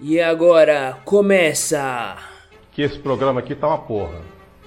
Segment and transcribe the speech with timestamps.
[0.00, 2.16] E agora começa
[2.72, 4.20] Que esse programa aqui tá uma porra.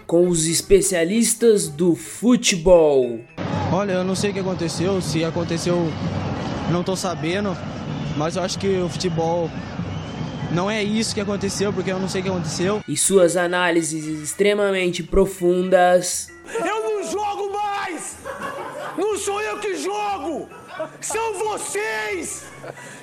[0.08, 3.20] com os especialistas do futebol.
[3.72, 5.88] Olha, eu não sei o que aconteceu, se aconteceu,
[6.72, 7.58] não tô sabendo,
[8.16, 9.50] mas eu acho que o futebol
[10.52, 12.82] não é isso que aconteceu, porque eu não sei o que aconteceu.
[12.88, 16.30] e suas análises extremamente profundas.
[16.54, 18.18] Eu não jogo mais!
[18.98, 20.48] Não sou eu que jogo!
[21.00, 22.44] São vocês!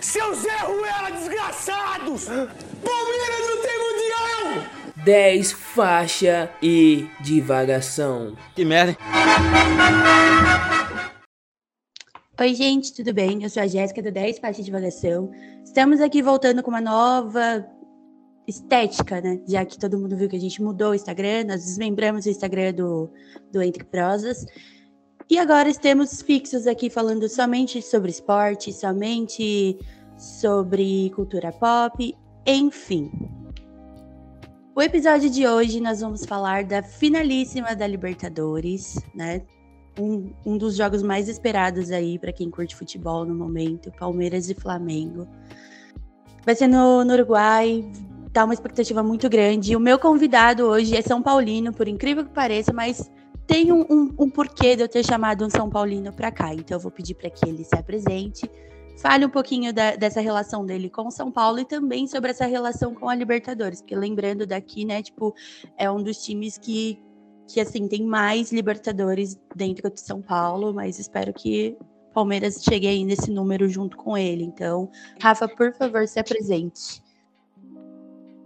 [0.00, 2.26] Seus Zé Ruela desgraçados!
[2.26, 5.02] Palmeiras não tem mundial!
[5.04, 8.36] 10 faixa e divagação.
[8.54, 8.96] Que merda.
[12.38, 13.42] Oi, gente, tudo bem?
[13.42, 15.30] Eu sou a Jéssica do 10 Parte de Divagação.
[15.64, 17.64] Estamos aqui voltando com uma nova
[18.46, 19.40] estética, né?
[19.46, 22.74] Já que todo mundo viu que a gente mudou o Instagram, nós desmembramos o Instagram
[22.74, 23.10] do,
[23.50, 24.44] do Entre Prosas.
[25.32, 29.78] E agora estamos fixos aqui falando somente sobre esporte, somente
[30.14, 32.14] sobre cultura pop,
[32.46, 33.10] enfim.
[34.76, 39.40] O episódio de hoje nós vamos falar da finalíssima da Libertadores, né?
[39.98, 44.54] um, um dos jogos mais esperados aí para quem curte futebol no momento, Palmeiras e
[44.54, 45.26] Flamengo.
[46.44, 47.90] Vai ser no, no Uruguai,
[48.34, 49.74] tá uma expectativa muito grande.
[49.74, 53.10] O meu convidado hoje é São Paulino, por incrível que pareça, mas
[53.52, 56.54] tem um, um, um porquê de eu ter chamado um São Paulino para cá.
[56.54, 58.50] Então eu vou pedir para que ele se apresente,
[58.96, 62.94] fale um pouquinho da- dessa relação dele com São Paulo e também sobre essa relação
[62.94, 65.34] com a Libertadores, porque lembrando daqui, né, tipo,
[65.76, 66.98] é um dos times que
[67.48, 71.76] que assim tem mais Libertadores dentro de São Paulo, mas espero que
[72.14, 74.44] Palmeiras chegue aí nesse número junto com ele.
[74.44, 74.88] Então,
[75.20, 77.02] Rafa, por favor, se apresente.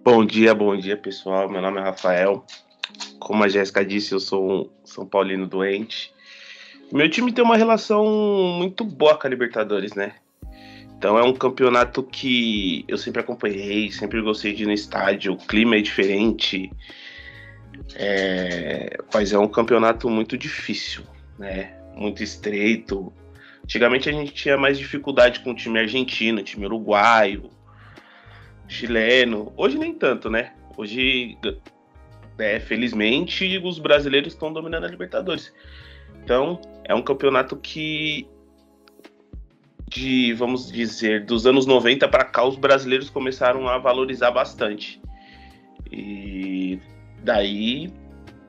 [0.03, 1.48] Bom dia, bom dia pessoal.
[1.48, 2.45] Meu nome é Rafael.
[3.19, 6.14] Como a Jéssica disse, eu sou um São Paulino doente.
[6.92, 8.05] Meu time tem uma relação
[8.58, 10.14] muito boa com a Libertadores, né?
[10.97, 15.33] Então é um campeonato que eu sempre acompanhei, sempre gostei de ir no estádio.
[15.33, 16.70] O clima é diferente,
[17.94, 21.02] é, mas é um campeonato muito difícil,
[21.39, 21.74] né?
[21.95, 23.12] Muito estreito.
[23.62, 27.51] Antigamente a gente tinha mais dificuldade com o time argentino, time uruguaio,
[28.68, 29.52] chileno.
[29.56, 30.52] Hoje nem tanto, né?
[30.77, 31.36] Hoje,
[32.39, 35.52] é, felizmente, os brasileiros estão dominando a Libertadores.
[36.23, 38.29] Então, é um campeonato que,
[39.89, 45.01] de, vamos dizer, dos anos 90 para cá, os brasileiros começaram a valorizar bastante.
[45.91, 46.80] E
[47.23, 47.92] daí,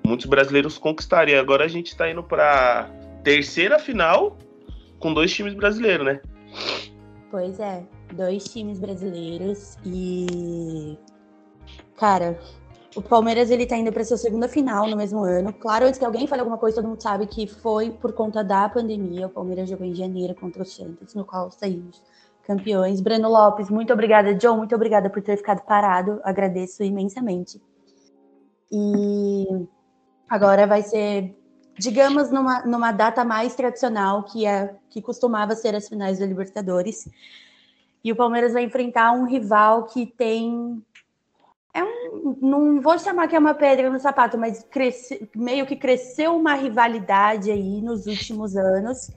[0.06, 1.32] muitos brasileiros conquistaram.
[1.32, 2.90] E agora a gente está indo para
[3.24, 4.38] terceira final
[5.00, 6.22] com dois times brasileiros, né?
[7.30, 7.84] Pois é,
[8.14, 10.98] dois times brasileiros e
[11.98, 12.40] cara,
[12.98, 15.54] o Palmeiras ele tá indo para sua segunda final no mesmo ano.
[15.54, 18.68] Claro, antes que alguém fale alguma coisa, todo mundo sabe que foi por conta da
[18.68, 19.28] pandemia.
[19.28, 22.02] O Palmeiras jogou em janeiro contra o Santos, no qual saímos
[22.44, 23.00] campeões.
[23.00, 26.20] Breno Lopes, muito obrigada, John, muito obrigada por ter ficado parado.
[26.24, 27.62] Agradeço imensamente.
[28.72, 29.46] E
[30.28, 31.36] agora vai ser
[31.80, 37.08] digamos, numa, numa data mais tradicional, que é que costumava ser as finais da Libertadores.
[38.04, 40.84] E o Palmeiras vai enfrentar um rival que tem.
[42.42, 46.54] Não vou chamar que é uma pedra no sapato, mas cresce, meio que cresceu uma
[46.54, 49.12] rivalidade aí nos últimos anos,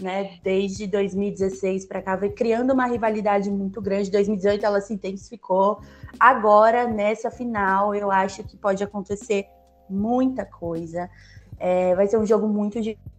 [0.00, 0.38] né?
[0.42, 4.10] Desde 2016 para cá, vai criando uma rivalidade muito grande.
[4.10, 5.80] 2018 ela se intensificou.
[6.18, 9.46] Agora, nessa final, eu acho que pode acontecer
[9.88, 11.10] muita coisa.
[11.58, 13.10] É, vai ser um jogo muito difícil,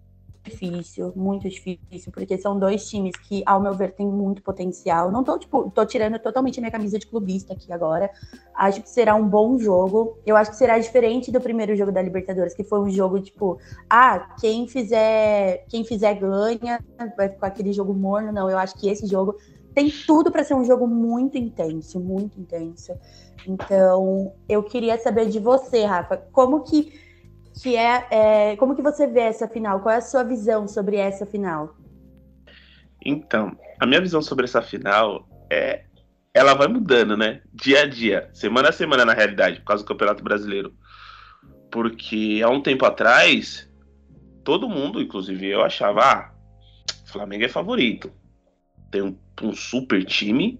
[1.15, 5.11] muito difícil, porque são dois times que, ao meu ver, têm muito potencial.
[5.11, 8.09] Não tô, tipo, tô tirando totalmente minha camisa de clubista aqui agora.
[8.55, 10.17] Acho que será um bom jogo.
[10.25, 13.59] Eu acho que será diferente do primeiro jogo da Libertadores, que foi um jogo, tipo,
[13.89, 16.79] ah, quem fizer, quem fizer ganha,
[17.15, 18.31] vai ficar aquele jogo morno.
[18.31, 19.35] Não, eu acho que esse jogo
[19.73, 22.93] tem tudo para ser um jogo muito intenso, muito intenso.
[23.47, 26.93] Então, eu queria saber de você, Rafa, como que
[27.59, 29.79] que é, é, como que você vê essa final?
[29.79, 31.75] Qual é a sua visão sobre essa final?
[33.03, 35.83] Então, a minha visão sobre essa final é
[36.33, 37.41] ela vai mudando, né?
[37.53, 40.73] Dia a dia, semana a semana na realidade, por causa do Campeonato Brasileiro.
[41.69, 43.69] Porque há um tempo atrás,
[44.43, 46.31] todo mundo, inclusive eu, achava, ah,
[47.05, 48.11] Flamengo é favorito.
[48.89, 50.59] Tem um, um super time,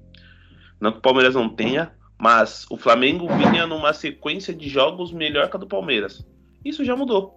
[0.80, 5.50] não que o Palmeiras não tenha, mas o Flamengo vinha numa sequência de jogos melhor
[5.50, 6.26] que a do Palmeiras.
[6.64, 7.36] Isso já mudou.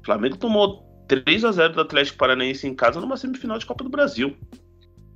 [0.00, 3.84] O Flamengo tomou 3 a 0 do Atlético Paranaense em casa numa semifinal de Copa
[3.84, 4.36] do Brasil.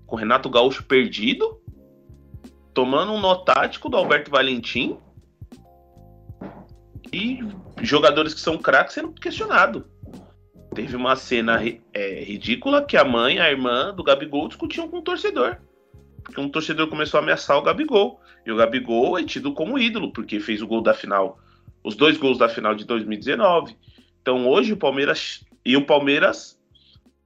[0.06, 1.60] Com o Renato Gaúcho perdido,
[2.72, 4.98] tomando um nó tático do Alberto Valentim
[7.12, 7.40] e
[7.82, 9.82] jogadores que são craques sendo questionados.
[10.74, 11.58] Teve uma cena
[11.94, 15.56] é, ridícula que a mãe, a irmã do Gabigol discutiam com o torcedor.
[16.22, 18.20] porque um torcedor começou a ameaçar o Gabigol.
[18.44, 21.38] E o Gabigol é tido como ídolo, porque fez o gol da final,
[21.86, 23.76] os dois gols da final de 2019.
[24.20, 25.44] Então hoje o Palmeiras.
[25.64, 26.60] E o Palmeiras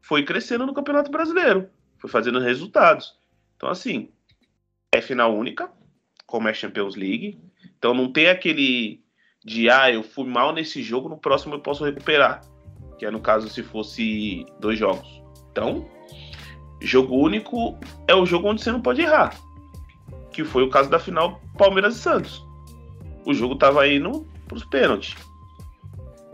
[0.02, 3.14] foi crescendo no Campeonato Brasileiro, foi fazendo resultados.
[3.56, 4.10] Então, assim,
[4.92, 5.70] é final única,
[6.26, 7.38] como é Champions League.
[7.78, 9.02] Então não tem aquele
[9.42, 12.42] de ah, eu fui mal nesse jogo, no próximo eu posso recuperar.
[12.98, 15.22] Que é no caso se fosse dois jogos.
[15.50, 15.88] Então,
[16.82, 19.34] jogo único é o jogo onde você não pode errar.
[20.30, 22.44] Que foi o caso da final Palmeiras e Santos.
[23.24, 25.14] O jogo tava indo pros pênaltis.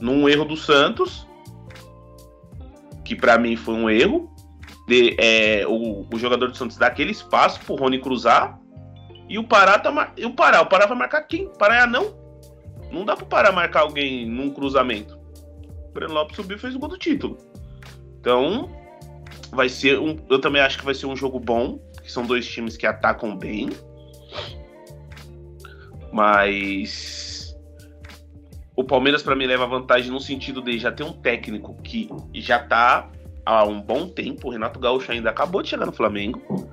[0.01, 1.27] Num erro do Santos,
[3.05, 4.31] que para mim foi um erro,
[4.89, 8.59] de, é, o, o, jogador do Santos dá aquele espaço pro Rony cruzar
[9.29, 11.49] e o Pará tá e o Pará, o Pará vai marcar quem?
[11.59, 12.15] Pará não?
[12.91, 15.19] Não dá pro Pará marcar alguém num cruzamento.
[15.89, 17.37] O Breno Lopes subiu e fez o gol do título.
[18.21, 18.71] Então,
[19.51, 22.47] vai ser um, eu também acho que vai ser um jogo bom, que são dois
[22.47, 23.71] times que atacam bem.
[26.13, 27.26] Mas
[28.77, 32.59] o Palmeiras para mim leva vantagem no sentido de já ter um técnico que já
[32.59, 33.11] tá
[33.45, 34.49] há um bom tempo.
[34.49, 36.71] O Renato Gaúcho ainda acabou de chegar no Flamengo.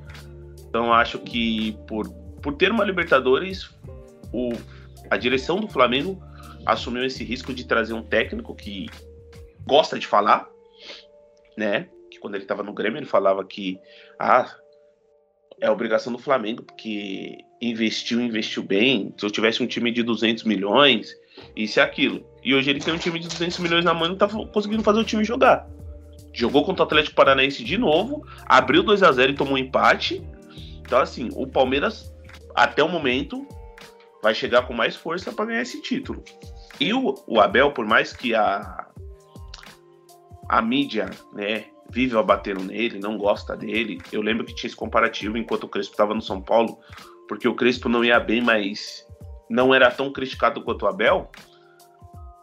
[0.68, 2.10] Então acho que por,
[2.42, 3.74] por ter uma Libertadores,
[4.34, 4.52] o,
[5.10, 6.22] a direção do Flamengo
[6.66, 8.88] assumiu esse risco de trazer um técnico que
[9.66, 10.50] gosta de falar,
[11.58, 11.88] né?
[12.12, 13.80] Que quando ele estava no Grêmio ele falava que
[14.20, 14.54] ah,
[15.62, 19.14] é obrigação do Flamengo porque investiu, investiu bem.
[19.18, 21.16] Se eu tivesse um time de 200 milhões,
[21.56, 22.26] isso e aquilo.
[22.44, 24.84] E hoje ele tem um time de 200 milhões na mão e não tá conseguindo
[24.84, 25.68] fazer o time jogar.
[26.34, 30.22] Jogou contra o Atlético Paranaense de novo, abriu 2 a 0 e tomou um empate.
[30.82, 32.14] Então, assim, o Palmeiras,
[32.56, 33.48] até o momento,
[34.22, 36.24] vai chegar com mais força para ganhar esse título.
[36.80, 38.88] E o, o, Abel, por mais que a,
[40.50, 44.02] a mídia, né, vive abatendo nele, não gosta dele.
[44.12, 46.80] Eu lembro que tinha esse comparativo enquanto o Crespo estava no São Paulo,
[47.28, 49.06] porque o Crespo não ia bem, mas
[49.54, 51.32] não era tão criticado quanto o Abel.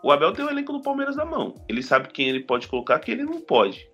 [0.01, 1.57] O Abel tem o elenco do Palmeiras na mão.
[1.69, 3.91] Ele sabe quem ele pode colocar, quem ele não pode.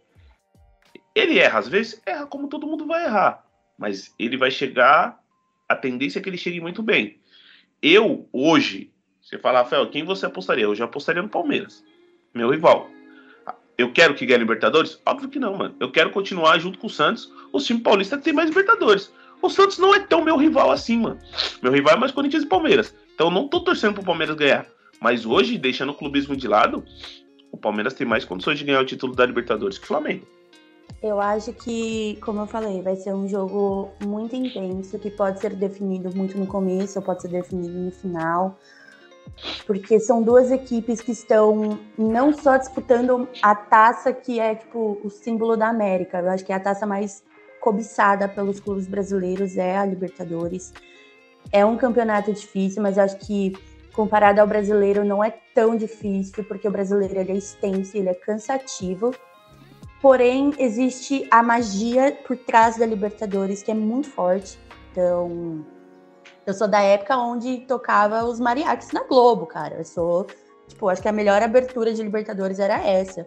[1.15, 3.43] Ele erra, às vezes, erra como todo mundo vai errar.
[3.79, 5.19] Mas ele vai chegar.
[5.67, 7.19] A tendência é que ele chegue muito bem.
[7.81, 8.93] Eu, hoje,
[9.23, 10.65] você fala, Rafael, quem você apostaria?
[10.65, 11.83] Eu já apostaria no Palmeiras.
[12.35, 12.91] Meu rival.
[13.79, 15.01] Eu quero que ganhe Libertadores?
[15.07, 15.75] Óbvio que não, mano.
[15.81, 19.11] Eu quero continuar junto com o Santos, o time paulista tem mais Libertadores.
[19.41, 21.19] O Santos não é tão meu rival assim, mano.
[21.63, 22.95] Meu rival é mais Corinthians e Palmeiras.
[23.17, 24.67] Então não tô torcendo pro Palmeiras ganhar.
[25.01, 26.85] Mas hoje, deixando o clubismo de lado,
[27.51, 30.27] o Palmeiras tem mais condições de ganhar o título da Libertadores que o Flamengo.
[31.03, 35.55] Eu acho que, como eu falei, vai ser um jogo muito intenso, que pode ser
[35.55, 38.59] definido muito no começo, pode ser definido no final.
[39.67, 45.09] Porque são duas equipes que estão não só disputando a taça que é tipo o
[45.09, 46.19] símbolo da América.
[46.19, 47.25] Eu acho que é a taça mais
[47.61, 50.75] cobiçada pelos clubes brasileiros é a Libertadores.
[51.53, 53.55] É um campeonato difícil, mas eu acho que
[53.97, 58.15] comparado ao brasileiro, não é tão difícil, porque o brasileiro ele é extenso, ele é
[58.15, 59.15] cansativo.
[60.03, 64.59] Porém, existe a magia por trás da Libertadores, que é muito forte.
[64.93, 65.65] Então,
[66.47, 69.77] eu sou da época onde tocava os mariachis na Globo, cara.
[69.77, 70.27] Eu sou,
[70.69, 73.27] tipo, acho que a melhor abertura de Libertadores era essa.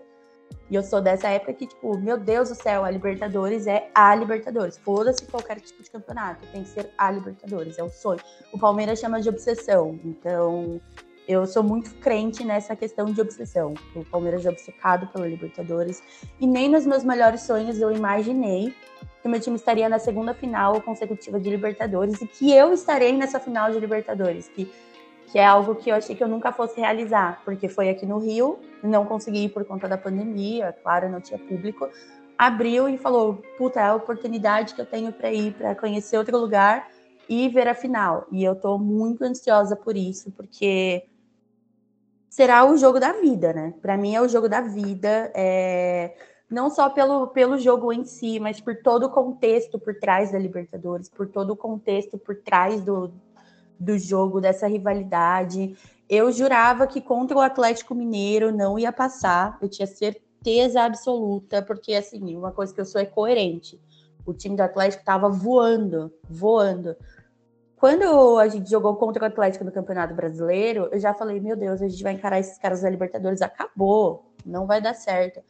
[0.69, 4.13] E eu sou dessa época que, tipo, meu Deus do céu, a Libertadores é a
[4.13, 4.77] Libertadores.
[4.77, 8.19] Foda-se qualquer tipo de campeonato, tem que ser a Libertadores, é o sonho.
[8.53, 10.79] O Palmeiras chama de obsessão, então
[11.27, 13.73] eu sou muito crente nessa questão de obsessão.
[13.95, 16.01] O Palmeiras é obcecado pela Libertadores.
[16.39, 18.73] E nem nos meus melhores sonhos eu imaginei
[19.21, 23.39] que meu time estaria na segunda final consecutiva de Libertadores e que eu estarei nessa
[23.39, 24.47] final de Libertadores.
[24.47, 24.71] Que
[25.31, 28.17] que é algo que eu achei que eu nunca fosse realizar, porque foi aqui no
[28.17, 31.87] Rio, não consegui ir por conta da pandemia, claro, não tinha público.
[32.37, 36.37] Abriu e falou: puta, é a oportunidade que eu tenho para ir, para conhecer outro
[36.37, 36.89] lugar
[37.27, 38.25] e ver a final.
[38.31, 41.05] E eu tô muito ansiosa por isso, porque
[42.27, 43.73] será o jogo da vida, né?
[43.81, 46.15] Para mim é o jogo da vida, é...
[46.49, 50.39] não só pelo, pelo jogo em si, mas por todo o contexto por trás da
[50.39, 53.11] Libertadores, por todo o contexto por trás do,
[53.79, 55.77] do jogo, dessa rivalidade.
[56.09, 61.93] Eu jurava que contra o Atlético Mineiro não ia passar, eu tinha certeza absoluta, porque
[61.93, 63.79] assim, uma coisa que eu sou é coerente.
[64.25, 66.95] O time do Atlético estava voando, voando.
[67.75, 71.81] Quando a gente jogou contra o Atlético no Campeonato Brasileiro, eu já falei, meu Deus,
[71.81, 75.41] a gente vai encarar esses caras da Libertadores, acabou, não vai dar certo.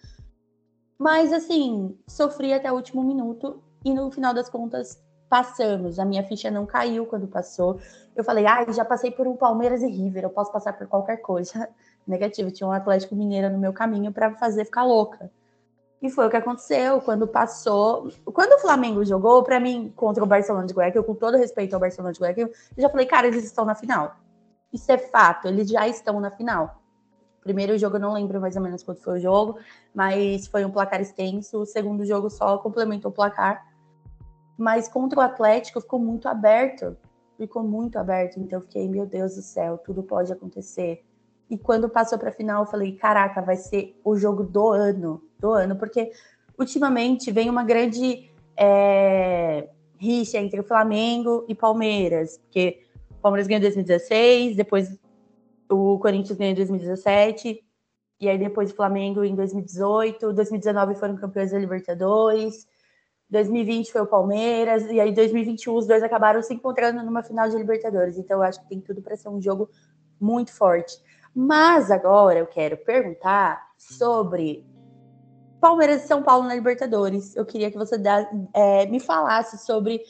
[0.98, 6.00] Mas assim, sofri até o último minuto e no final das contas passamos.
[6.00, 7.79] A minha ficha não caiu quando passou.
[8.15, 11.17] Eu falei, ah, já passei por um Palmeiras e River, eu posso passar por qualquer
[11.17, 11.69] coisa.
[12.07, 15.31] Negativo, tinha um Atlético Mineiro no meu caminho para fazer ficar louca.
[16.01, 18.09] E foi o que aconteceu quando passou.
[18.25, 21.79] Quando o Flamengo jogou, para mim, contra o Barcelona de Guayaquil, com todo respeito ao
[21.79, 24.15] Barcelona de Guayaquil, eu já falei, cara, eles estão na final.
[24.71, 26.81] Isso é fato, eles já estão na final.
[27.41, 29.59] Primeiro jogo, eu não lembro mais ou menos quanto foi o jogo,
[29.93, 31.59] mas foi um placar extenso.
[31.59, 33.65] O segundo jogo só complementou o placar.
[34.60, 36.98] Mas contra o Atlético ficou muito aberto.
[37.38, 38.38] Ficou muito aberto.
[38.38, 41.01] Então eu fiquei, meu Deus do céu, tudo pode acontecer.
[41.50, 45.24] E quando passou para a final, eu falei, caraca, vai ser o jogo do ano,
[45.39, 46.12] do ano, porque
[46.58, 53.63] ultimamente vem uma grande é, rixa entre Flamengo e Palmeiras, porque o Palmeiras ganhou em
[53.63, 55.00] 2016, depois
[55.70, 57.63] o Corinthians ganhou em 2017,
[58.20, 62.68] e aí depois o Flamengo em 2018, 2019 foram campeões da Libertadores,
[63.29, 67.55] 2020 foi o Palmeiras, e aí 2021 os dois acabaram se encontrando numa final de
[67.55, 69.69] Libertadores, então eu acho que tem tudo para ser um jogo
[70.19, 70.98] muito forte.
[71.33, 74.65] Mas agora eu quero perguntar sobre
[75.62, 77.36] Palmeiras e São Paulo na Libertadores.
[77.36, 80.01] Eu queria que você dá, é, me falasse sobre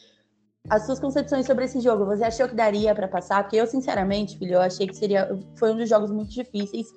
[0.69, 2.05] as suas concepções sobre esse jogo.
[2.05, 3.43] Você achou que daria para passar?
[3.43, 5.37] Porque eu, sinceramente, filho, eu achei que seria.
[5.55, 6.87] Foi um dos jogos muito difíceis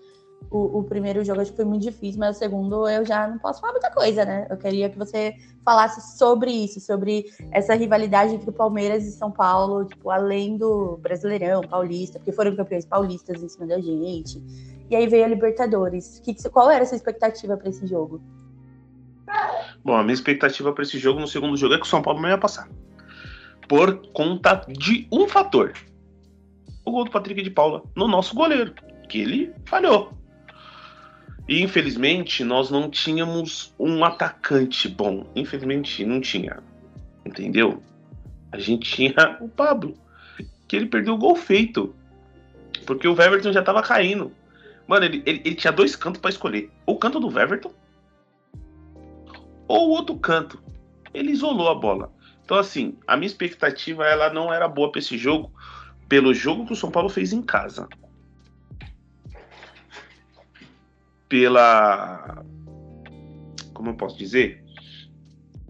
[0.51, 3.39] o, o, primeiro jogo acho que foi muito difícil, mas o segundo eu já não
[3.39, 4.47] posso falar muita coisa, né?
[4.51, 9.31] Eu queria que você falasse sobre isso, sobre essa rivalidade entre o Palmeiras e São
[9.31, 14.43] Paulo, tipo, além do Brasileirão, Paulista, porque foram campeões paulistas em cima da gente.
[14.91, 16.21] E aí veio a Libertadores.
[16.23, 18.21] Que, qual era a sua expectativa para esse jogo?
[19.85, 22.21] Bom, a minha expectativa para esse jogo no segundo jogo é que o São Paulo
[22.21, 22.69] não ia passar.
[23.69, 25.73] Por conta de um fator.
[26.85, 28.75] O gol do Patrick de Paula no nosso goleiro,
[29.09, 30.13] que ele falhou.
[31.53, 35.27] E infelizmente nós não tínhamos um atacante bom.
[35.37, 36.63] Infelizmente não tinha.
[37.27, 37.83] Entendeu?
[38.51, 39.95] A gente tinha o Pablo,
[40.67, 41.95] que ele perdeu o gol feito.
[42.87, 44.33] Porque o Weverton já tava caindo.
[44.87, 46.71] Mano, ele, ele, ele tinha dois cantos para escolher.
[46.87, 47.75] O canto do Weverton
[49.69, 50.59] ou o outro canto.
[51.13, 52.11] Ele isolou a bola.
[52.47, 55.53] Então, assim, a minha expectativa ela não era boa para esse jogo,
[56.09, 57.87] pelo jogo que o São Paulo fez em casa.
[61.33, 62.45] Pela.
[63.73, 64.63] Como eu posso dizer?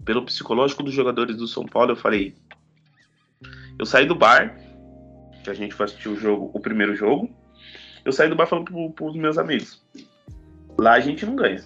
[0.03, 2.35] Pelo psicológico dos jogadores do São Paulo, eu falei.
[3.79, 4.59] Eu saí do bar,
[5.41, 7.33] que a gente foi assistir o jogo, o primeiro jogo.
[8.03, 9.81] Eu saí do bar falando pro, pros meus amigos.
[10.77, 11.63] Lá a gente não ganha.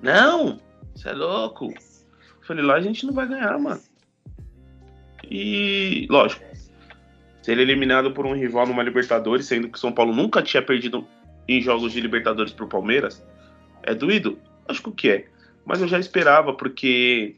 [0.00, 0.58] Não!
[0.94, 1.66] Você é louco!
[1.66, 3.82] Eu falei, lá a gente não vai ganhar, mano.
[5.30, 6.42] E, lógico,
[7.42, 11.06] ser eliminado por um rival numa Libertadores, sendo que o São Paulo nunca tinha perdido
[11.48, 13.24] em jogos de Libertadores pro Palmeiras,
[13.82, 14.38] é doído?
[14.68, 15.28] Acho que o que é.
[15.64, 17.36] Mas eu já esperava, porque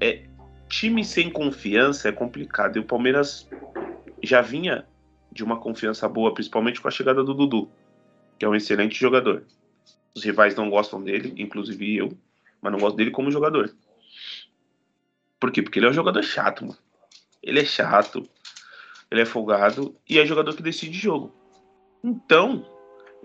[0.00, 0.24] é,
[0.68, 2.76] time sem confiança é complicado.
[2.76, 3.48] E o Palmeiras
[4.22, 4.86] já vinha
[5.30, 7.70] de uma confiança boa, principalmente com a chegada do Dudu,
[8.38, 9.44] que é um excelente jogador.
[10.14, 12.16] Os rivais não gostam dele, inclusive eu,
[12.62, 13.74] mas não gosto dele como jogador.
[15.40, 15.60] Por quê?
[15.60, 16.78] Porque ele é um jogador chato, mano.
[17.42, 18.22] Ele é chato,
[19.10, 21.34] ele é folgado e é jogador que decide jogo.
[22.02, 22.64] Então,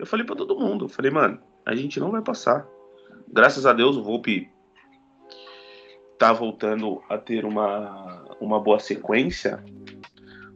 [0.00, 2.66] eu falei para todo mundo, falei, mano, a gente não vai passar.
[3.28, 4.48] Graças a Deus o Volpe
[6.18, 9.62] tá voltando a ter uma, uma boa sequência.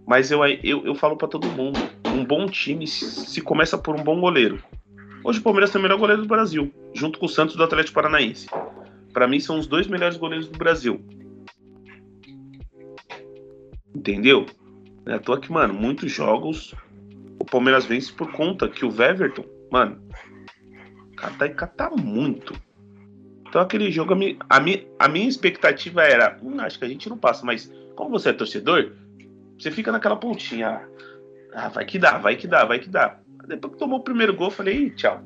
[0.06, 4.02] Mas eu, eu, eu falo para todo mundo, um bom time se começa por um
[4.02, 4.62] bom goleiro.
[5.22, 7.94] Hoje o Palmeiras tem o melhor goleiro do Brasil, junto com o Santos do Atlético
[7.94, 8.48] Paranaense.
[9.12, 11.04] Para mim são os dois melhores goleiros do Brasil.
[13.94, 14.46] Entendeu?
[15.06, 16.74] À toa que, mano, muitos jogos
[17.44, 20.00] o Palmeiras vence por conta que o Weverton, mano,
[21.14, 22.54] cata e cata muito.
[23.46, 26.88] Então aquele jogo, a minha, a minha, a minha expectativa era, hum, acho que a
[26.88, 28.92] gente não passa, mas como você é torcedor,
[29.58, 30.88] você fica naquela pontinha,
[31.52, 33.18] ah, vai que dá, vai que dá, vai que dá.
[33.46, 35.22] Depois que tomou o primeiro gol, eu falei, tchau.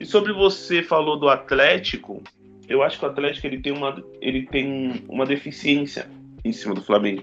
[0.00, 2.20] E sobre você falou do Atlético,
[2.68, 6.10] eu acho que o Atlético ele tem uma, ele tem uma deficiência
[6.44, 7.22] em cima do Flamengo.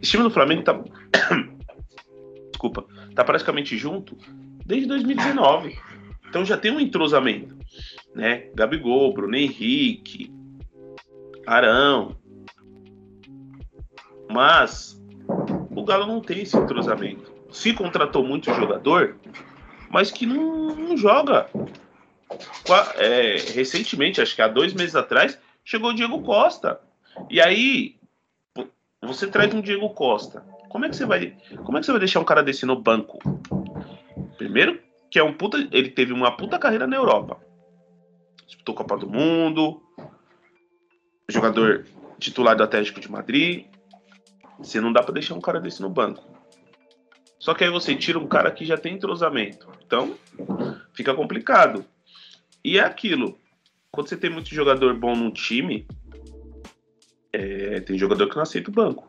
[0.00, 0.72] Esse time do Flamengo tá
[2.50, 4.16] desculpa, tá praticamente junto
[4.64, 5.78] desde 2019.
[6.28, 7.56] Então já tem um entrosamento,
[8.14, 8.48] né?
[8.54, 10.32] Gabigol, Bruno Henrique,
[11.46, 12.16] Arão.
[14.30, 15.00] Mas
[15.70, 17.32] o Galo não tem esse entrosamento.
[17.50, 19.16] Se contratou muito jogador,
[19.88, 21.48] mas que não, não joga.
[22.96, 26.80] É, recentemente, acho que há dois meses atrás, chegou o Diego Costa.
[27.30, 27.94] E aí,
[29.00, 30.44] você traz um Diego Costa
[30.74, 32.74] como é que você vai, como é que você vai deixar um cara desse no
[32.74, 33.20] banco?
[34.36, 37.40] Primeiro, que é um puta, ele teve uma puta carreira na Europa.
[38.44, 39.80] Disputou Copa do Mundo,
[41.28, 41.86] jogador
[42.18, 43.66] titular do Atlético de Madrid.
[44.58, 46.24] Você não dá para deixar um cara desse no banco.
[47.38, 49.70] Só que aí você tira um cara que já tem entrosamento.
[49.86, 50.16] Então,
[50.92, 51.84] fica complicado.
[52.64, 53.38] E é aquilo.
[53.92, 55.86] quando você tem muito jogador bom num time,
[57.32, 59.08] é, tem jogador que não aceita o banco.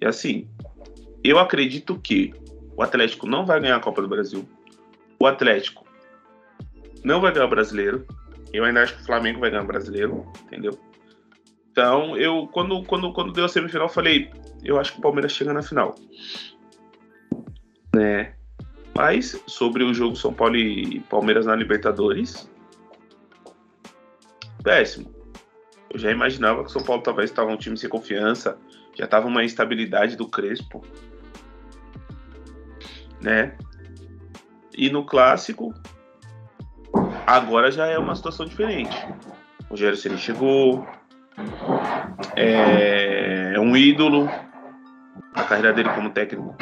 [0.00, 0.48] E assim,
[1.24, 2.34] eu acredito que
[2.76, 4.46] o Atlético não vai ganhar a Copa do Brasil.
[5.18, 5.86] O Atlético
[7.02, 8.06] não vai ganhar o brasileiro.
[8.52, 10.78] Eu ainda acho que o Flamengo vai ganhar o brasileiro, entendeu?
[11.72, 14.30] Então, eu, quando, quando, quando deu a semifinal, falei,
[14.62, 15.94] eu acho que o Palmeiras chega na final.
[17.94, 18.34] Né?
[18.96, 22.48] Mas, sobre o jogo São Paulo e Palmeiras na Libertadores,
[24.62, 25.12] péssimo.
[25.90, 28.56] Eu já imaginava que o São Paulo talvez estava um time sem confiança,
[28.96, 30.84] já estava uma instabilidade do Crespo,
[33.24, 33.52] né?
[34.76, 35.74] E no clássico,
[37.26, 38.96] agora já é uma situação diferente.
[39.66, 40.86] O Rogério Ceni chegou,
[42.36, 44.28] é, é um ídolo.
[45.34, 46.54] A carreira dele como técnico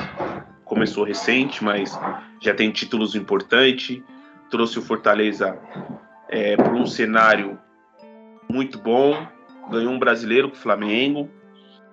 [0.64, 1.98] começou recente, mas
[2.40, 4.00] já tem títulos importantes.
[4.48, 5.58] Trouxe o Fortaleza
[6.28, 7.58] é, para um cenário
[8.48, 9.26] muito bom.
[9.70, 11.28] Ganhou um brasileiro com o Flamengo.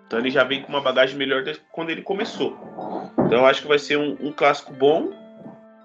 [0.09, 2.57] Então ele já vem com uma bagagem melhor desde quando ele começou.
[3.13, 5.11] Então eu acho que vai ser um, um clássico bom,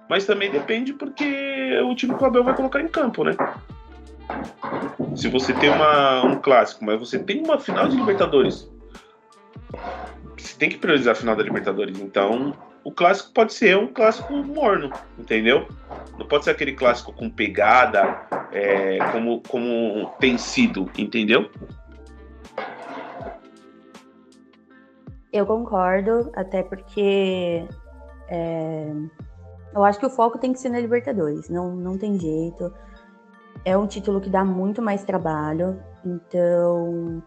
[0.09, 3.37] mas também depende porque o time que o Abel vai colocar em campo, né?
[5.15, 8.67] Se você tem uma, um clássico, mas você tem uma final de Libertadores,
[10.39, 12.01] você tem que priorizar a final da Libertadores.
[12.01, 15.69] Então, o clássico pode ser um clássico morno, entendeu?
[16.19, 21.51] Não pode ser aquele clássico com pegada, é, como, como tem sido, entendeu?
[25.35, 27.67] Eu concordo, até porque
[28.29, 28.93] é,
[29.75, 32.73] eu acho que o foco tem que ser na Libertadores, não, não tem jeito.
[33.65, 37.21] É um título que dá muito mais trabalho, então,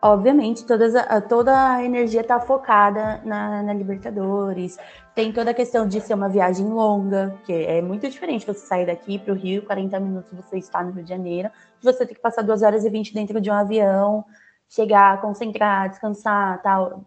[0.00, 4.78] obviamente, todas a, toda a energia está focada na, na, Libertadores.
[5.12, 8.86] Tem toda a questão de ser uma viagem longa, que é muito diferente você sair
[8.86, 11.50] daqui para o Rio, 40 minutos você está no Rio de Janeiro,
[11.82, 14.24] você tem que passar 2 horas e 20 dentro de um avião
[14.68, 17.04] chegar, concentrar, descansar, tal.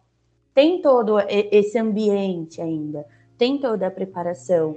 [0.54, 3.06] Tem todo esse ambiente ainda,
[3.38, 4.76] tem toda a preparação.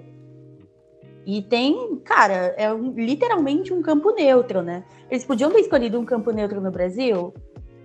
[1.26, 4.84] E tem, cara, é um, literalmente um campo neutro, né?
[5.10, 7.32] Eles podiam ter escolhido um campo neutro no Brasil?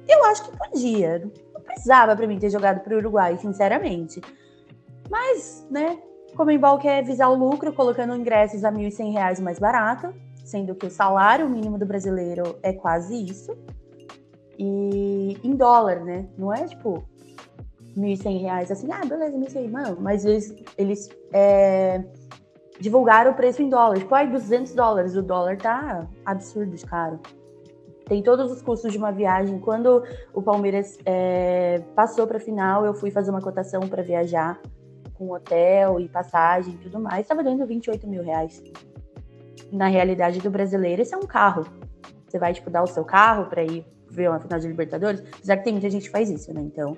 [0.08, 1.20] Eu acho que podia.
[1.54, 4.20] Não precisava para mim ter jogado para o Uruguai, sinceramente.
[5.10, 5.98] Mas, né,
[6.36, 10.92] Comembol quer visar o lucro, colocando ingressos a R$ 1.100 mais barato, sendo que o
[10.92, 13.58] salário mínimo do brasileiro é quase isso
[14.60, 16.28] e em dólar, né?
[16.38, 17.02] Não é tipo
[17.98, 22.04] 1.100 reais assim, ah, beleza, 1.100, mano, mas eles, eles é,
[22.80, 27.20] divulgaram o preço em dólar, tipo, ai, 200 dólares, o dólar tá absurdo de caro.
[28.06, 29.60] Tem todos os custos de uma viagem.
[29.60, 34.60] Quando o Palmeiras é, passou para final, eu fui fazer uma cotação para viajar
[35.14, 38.64] com hotel e passagem e tudo mais, estava dando 28 mil reais.
[39.72, 41.68] Na realidade do brasileiro, isso é um carro.
[42.28, 45.58] Você vai, tipo, dar o seu carro para ir ver uma final de Libertadores, apesar
[45.58, 46.62] que tem muita gente que faz isso, né?
[46.62, 46.96] Então,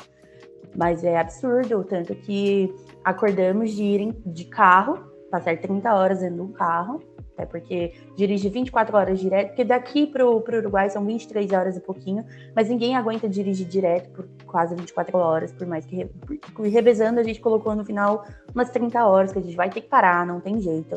[0.75, 6.41] mas é absurdo, tanto que acordamos de irem de carro, passar 30 horas dentro de
[6.41, 7.01] um carro,
[7.33, 11.79] até porque dirige 24 horas direto, porque daqui pro, pro Uruguai são 23 horas e
[11.79, 17.19] pouquinho, mas ninguém aguenta dirigir direto por quase 24 horas, por mais que por, revezando
[17.19, 20.25] a gente colocou no final umas 30 horas que a gente vai ter que parar,
[20.25, 20.95] não tem jeito.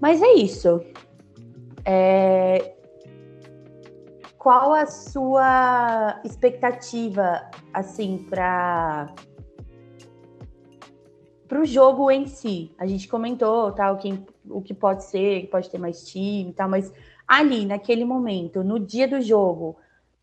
[0.00, 0.80] Mas é isso.
[1.84, 2.75] É,
[4.46, 9.12] qual a sua expectativa, assim, para
[11.48, 12.70] para o jogo em si?
[12.78, 16.92] A gente comentou, tal, quem, o que pode ser, pode ter mais time, tal, mas
[17.26, 19.76] ali, naquele momento, no dia do jogo,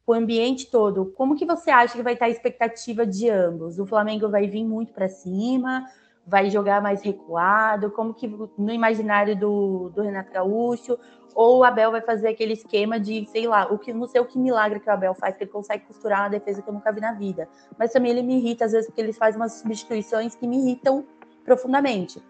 [0.07, 3.77] o ambiente todo, como que você acha que vai estar a expectativa de ambos?
[3.77, 5.85] O Flamengo vai vir muito para cima,
[6.25, 7.91] vai jogar mais recuado?
[7.91, 10.97] Como que no imaginário do, do Renato Gaúcho?
[11.35, 14.25] Ou o Abel vai fazer aquele esquema de, sei lá, o que não sei o
[14.25, 16.91] que milagre que o Abel faz, que ele consegue costurar uma defesa que eu nunca
[16.91, 17.47] vi na vida.
[17.77, 21.05] Mas também ele me irrita, às vezes, porque ele faz umas substituições que me irritam
[21.43, 22.21] profundamente.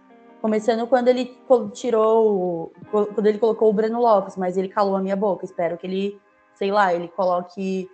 [0.41, 1.37] Começando quando ele
[1.73, 5.45] tirou, quando ele colocou o Breno Lopes, mas ele calou a minha boca.
[5.45, 6.21] Espero que ele,
[6.55, 7.89] sei lá, ele coloque.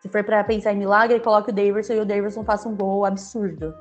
[0.00, 2.76] Se for para pensar em milagre, ele coloque o Davidson e o Davidson faça um
[2.76, 3.74] gol absurdo.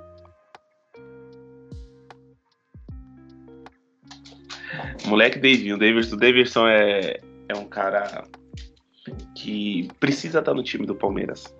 [5.05, 8.23] Moleque Davinho, o Davidson, Davidson é, é um cara
[9.35, 11.53] que precisa estar no time do Palmeiras.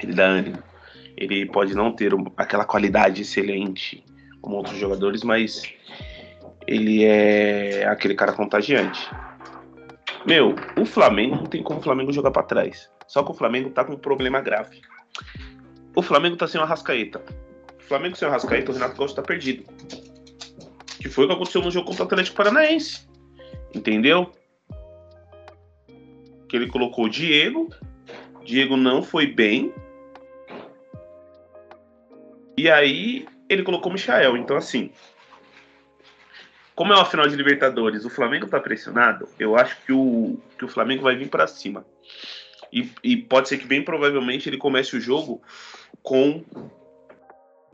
[0.00, 0.58] Ele dá ânimo.
[1.16, 4.04] Ele pode não ter aquela qualidade excelente
[4.40, 5.62] como outros jogadores, mas
[6.66, 9.08] ele é aquele cara contagiante.
[10.26, 12.90] Meu, o Flamengo não tem como o Flamengo jogar para trás.
[13.06, 14.80] Só que o Flamengo tá com um problema grave.
[15.94, 17.22] O Flamengo tá sem o Arrascaeta.
[17.78, 19.64] O Flamengo sem o Arrascaeta, o Renato Gaúcho tá perdido
[20.98, 23.06] que foi o que aconteceu no jogo contra o Atlético Paranaense.
[23.74, 24.32] Entendeu?
[26.46, 27.68] que ele colocou o Diego.
[28.44, 29.72] Diego não foi bem.
[32.56, 34.36] E aí ele colocou o Michael.
[34.36, 34.90] Então, assim,
[36.74, 40.64] como é uma final de Libertadores, o Flamengo tá pressionado, eu acho que o, que
[40.64, 41.84] o Flamengo vai vir para cima.
[42.72, 45.40] E, e, pode ser que bem provavelmente ele comece o jogo
[46.02, 46.44] com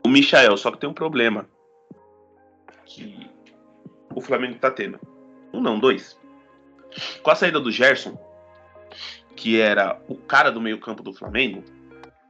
[0.03, 0.55] o Michael.
[0.57, 1.47] Só que tem um problema
[2.85, 3.29] que
[4.13, 4.99] o Flamengo tá tendo.
[5.53, 6.19] Um não, dois.
[7.21, 8.17] Com a saída do Gerson,
[9.35, 11.63] que era o cara do meio campo do Flamengo,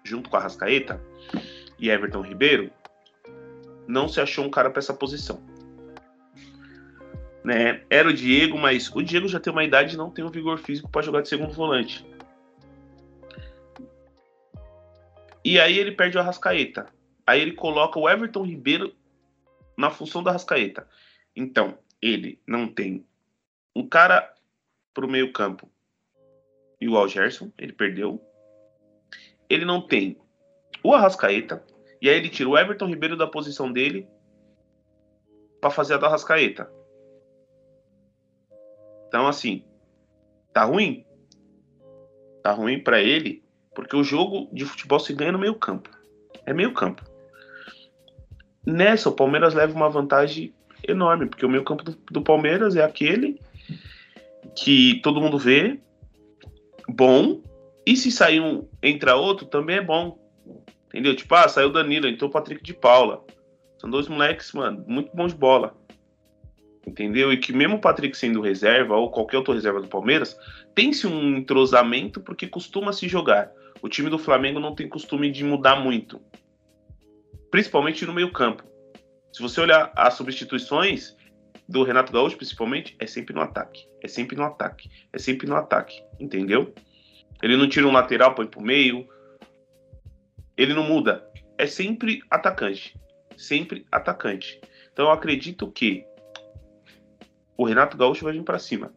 [0.04, 1.02] junto com a Rascaeta
[1.78, 2.72] e Everton Ribeiro,
[3.88, 5.42] não se achou um cara para essa posição.
[7.44, 7.84] Né?
[7.89, 10.58] Era o Diego, mas o Diego já tem uma idade e não tem o vigor
[10.60, 12.06] físico para jogar de segundo volante.
[15.44, 16.86] E aí ele perde o Arrascaeta.
[17.28, 18.94] Aí ele coloca o Everton Ribeiro
[19.78, 20.88] na função da Arrascaeta.
[21.36, 23.06] Então, ele não tem
[23.76, 24.34] um cara
[24.94, 25.70] pro meio campo
[26.80, 28.22] igual o Gerson, ele perdeu.
[29.50, 30.18] Ele não tem
[30.84, 31.66] o Arrascaeta.
[32.02, 34.08] E aí ele tira o Everton Ribeiro da posição dele
[35.62, 36.70] para fazer a da Arrascaeta.
[39.08, 39.64] Então, assim,
[40.52, 41.06] tá ruim.
[42.42, 45.90] Tá ruim para ele, porque o jogo de futebol se ganha no meio campo.
[46.46, 47.12] É meio campo.
[48.65, 50.54] Nessa, o Palmeiras leva uma vantagem
[50.88, 53.39] enorme, porque o meio campo do, do Palmeiras é aquele
[54.56, 55.80] que todo mundo vê,
[56.88, 57.41] bom,
[57.86, 60.17] e se sair um, entra outro, também é bom.
[60.88, 61.15] Entendeu?
[61.15, 63.26] Tipo, ah, saiu o Danilo, entrou o Patrick de Paula.
[63.80, 65.76] São dois moleques, mano, muito bons de bola.
[66.86, 67.34] Entendeu?
[67.34, 70.38] E que mesmo o Patrick sendo reserva, ou qualquer outro reserva do Palmeiras,
[70.76, 73.52] tem-se um entrosamento porque costuma se jogar.
[73.82, 76.21] O time do Flamengo não tem costume de mudar muito.
[77.54, 78.63] Principalmente no meio campo.
[79.32, 81.16] Se você olhar as substituições,
[81.70, 83.88] do Renato Gaúcho, principalmente, é sempre no ataque.
[84.02, 84.89] É sempre no ataque.
[85.13, 86.04] É sempre no ataque.
[86.20, 86.74] Entendeu?
[87.44, 89.08] Ele não tira um lateral, põe pro meio.
[90.58, 91.30] Ele não muda.
[91.56, 93.00] É sempre atacante.
[93.38, 94.60] Sempre atacante.
[94.92, 96.04] Então eu acredito que
[97.56, 98.92] o Renato Gaúcho vai vir para cima.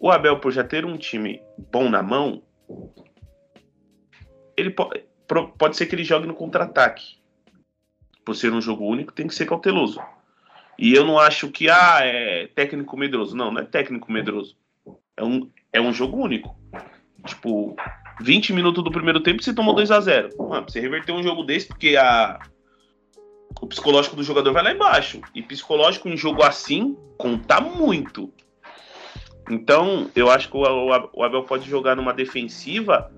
[0.00, 2.42] O Abel, por já ter um time bom na mão,
[4.56, 7.15] ele pode ser que ele jogue no contra-ataque.
[8.26, 10.00] Por ser um jogo único, tem que ser cauteloso.
[10.78, 13.36] E eu não acho que ah, é técnico medroso.
[13.36, 14.56] Não, não é técnico medroso.
[15.16, 16.54] É um, é um jogo único.
[17.24, 17.76] Tipo,
[18.20, 21.44] 20 minutos do primeiro tempo você tomou 2 a 0 Mano, você reverter um jogo
[21.44, 22.38] desse, porque a,
[23.60, 25.20] o psicológico do jogador vai lá embaixo.
[25.32, 28.32] E psicológico em jogo assim conta muito.
[29.48, 33.12] Então, eu acho que o Abel pode jogar numa defensiva,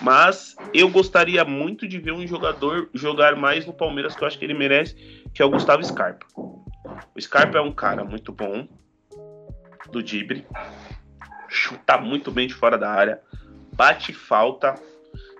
[0.00, 4.38] mas eu gostaria muito de ver um jogador jogar mais no Palmeiras, que eu acho
[4.38, 4.94] que ele merece,
[5.34, 6.26] que é o Gustavo Scarpa.
[6.34, 8.66] O Scarpa é um cara muito bom,
[9.90, 10.46] do Dibre,
[11.48, 13.20] chuta muito bem de fora da área,
[13.72, 14.74] bate falta.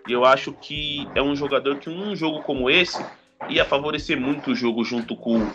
[0.07, 3.05] E eu acho que é um jogador que um jogo como esse
[3.49, 5.51] ia favorecer muito o jogo junto com,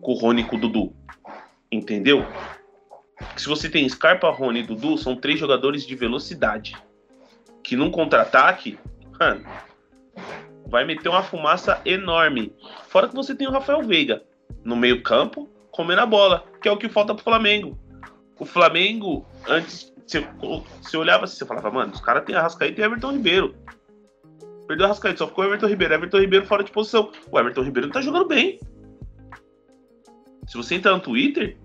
[0.00, 0.94] com o Rony e com o Dudu.
[1.70, 2.24] Entendeu?
[3.36, 6.76] Se você tem Scarpa, Rony e Dudu, são três jogadores de velocidade.
[7.66, 8.78] Que num contra-ataque,
[10.68, 12.54] vai meter uma fumaça enorme.
[12.86, 14.22] Fora que você tem o Rafael Veiga
[14.62, 17.76] no meio-campo, comendo a bola, que é o que falta pro Flamengo.
[18.38, 20.24] O Flamengo, antes, você,
[20.80, 23.56] você olhava assim, você falava, mano, os caras têm Arrascaeta e Everton Ribeiro.
[24.68, 25.94] Perdeu a Arrascaeta, só ficou o Everton Ribeiro.
[25.94, 27.10] Everton Ribeiro fora de posição.
[27.32, 28.60] O Everton Ribeiro não tá jogando bem.
[30.46, 31.58] Se você entrar no Twitter,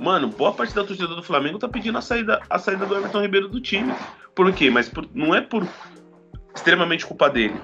[0.00, 3.20] mano, boa parte da torcida do Flamengo tá pedindo a saída, a saída do Everton
[3.20, 3.94] Ribeiro do time.
[4.34, 4.70] Por quê?
[4.70, 5.68] Mas por, não é por
[6.54, 7.60] extremamente culpa dele.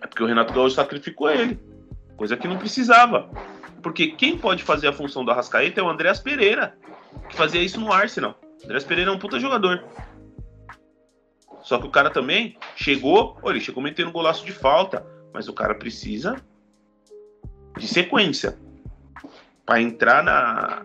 [0.00, 1.58] É porque o Renato Gaúcho sacrificou ele.
[2.16, 3.28] Coisa que não precisava.
[3.82, 6.78] Porque quem pode fazer a função do Arrascaeta é o Andréas Pereira,
[7.28, 8.38] que fazia isso no Arsenal.
[8.62, 9.84] Andréas Pereira é um puta jogador.
[11.62, 15.48] Só que o cara também chegou, olha, ele chegou metendo um golaço de falta, mas
[15.48, 16.36] o cara precisa
[17.76, 18.56] de sequência
[19.66, 20.84] para entrar na,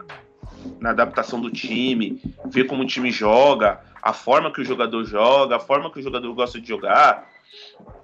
[0.80, 5.58] na adaptação do time, ver como o time joga, a forma que o jogador joga,
[5.58, 7.30] a forma que o jogador gosta de jogar.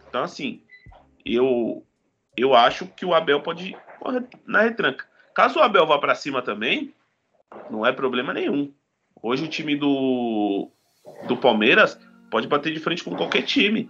[0.10, 0.62] Então, assim,
[1.26, 1.84] eu
[2.38, 3.76] eu acho que o Abel pode
[4.46, 5.06] na retranca.
[5.34, 6.94] Caso o Abel vá para cima também,
[7.70, 8.72] não é problema nenhum.
[9.22, 10.70] Hoje o time do,
[11.28, 13.90] do Palmeiras pode bater de frente com qualquer time.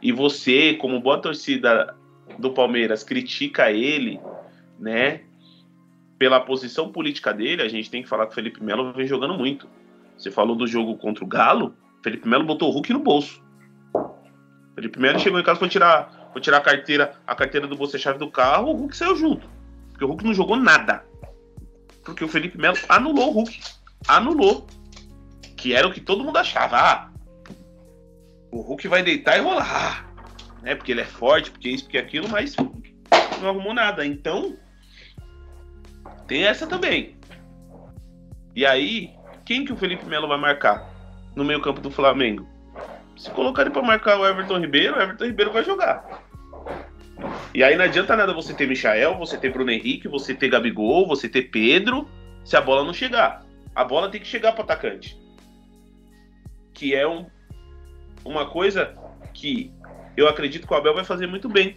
[0.00, 1.96] E você, como boa torcida
[2.38, 4.20] do Palmeiras, critica ele,
[4.78, 5.22] né?
[6.18, 9.34] Pela posição política dele, a gente tem que falar que o Felipe Melo vem jogando
[9.34, 9.68] muito.
[10.16, 13.42] Você falou do jogo contra o Galo, Felipe Melo botou o Hulk no bolso.
[14.74, 18.18] Felipe Melo chegou em casa para tirar Vou tirar a carteira, a carteira do bolsa-chave
[18.18, 19.48] do carro, o Hulk saiu junto.
[19.90, 21.04] Porque o Hulk não jogou nada.
[22.04, 23.60] Porque o Felipe Melo anulou o Hulk.
[24.06, 24.66] Anulou.
[25.56, 26.76] Que era o que todo mundo achava.
[26.78, 27.10] Ah,
[28.52, 30.08] o Hulk vai deitar e rolar.
[30.62, 30.74] Né?
[30.74, 32.54] Porque ele é forte, porque isso, porque aquilo, mas
[33.40, 34.06] não arrumou nada.
[34.06, 34.56] Então,
[36.28, 37.16] tem essa também.
[38.54, 39.14] E aí,
[39.44, 40.88] quem que o Felipe Melo vai marcar
[41.34, 42.46] no meio campo do Flamengo?
[43.16, 46.22] Se colocar ele para marcar o Everton Ribeiro, o Everton Ribeiro vai jogar.
[47.52, 51.08] E aí não adianta nada você ter Michael, você ter Bruno Henrique, você ter Gabigol,
[51.08, 52.06] você ter Pedro,
[52.44, 53.44] se a bola não chegar.
[53.74, 55.18] A bola tem que chegar para atacante.
[56.74, 57.26] Que é um,
[58.24, 58.94] uma coisa
[59.32, 59.72] que
[60.16, 61.76] eu acredito que o Abel vai fazer muito bem.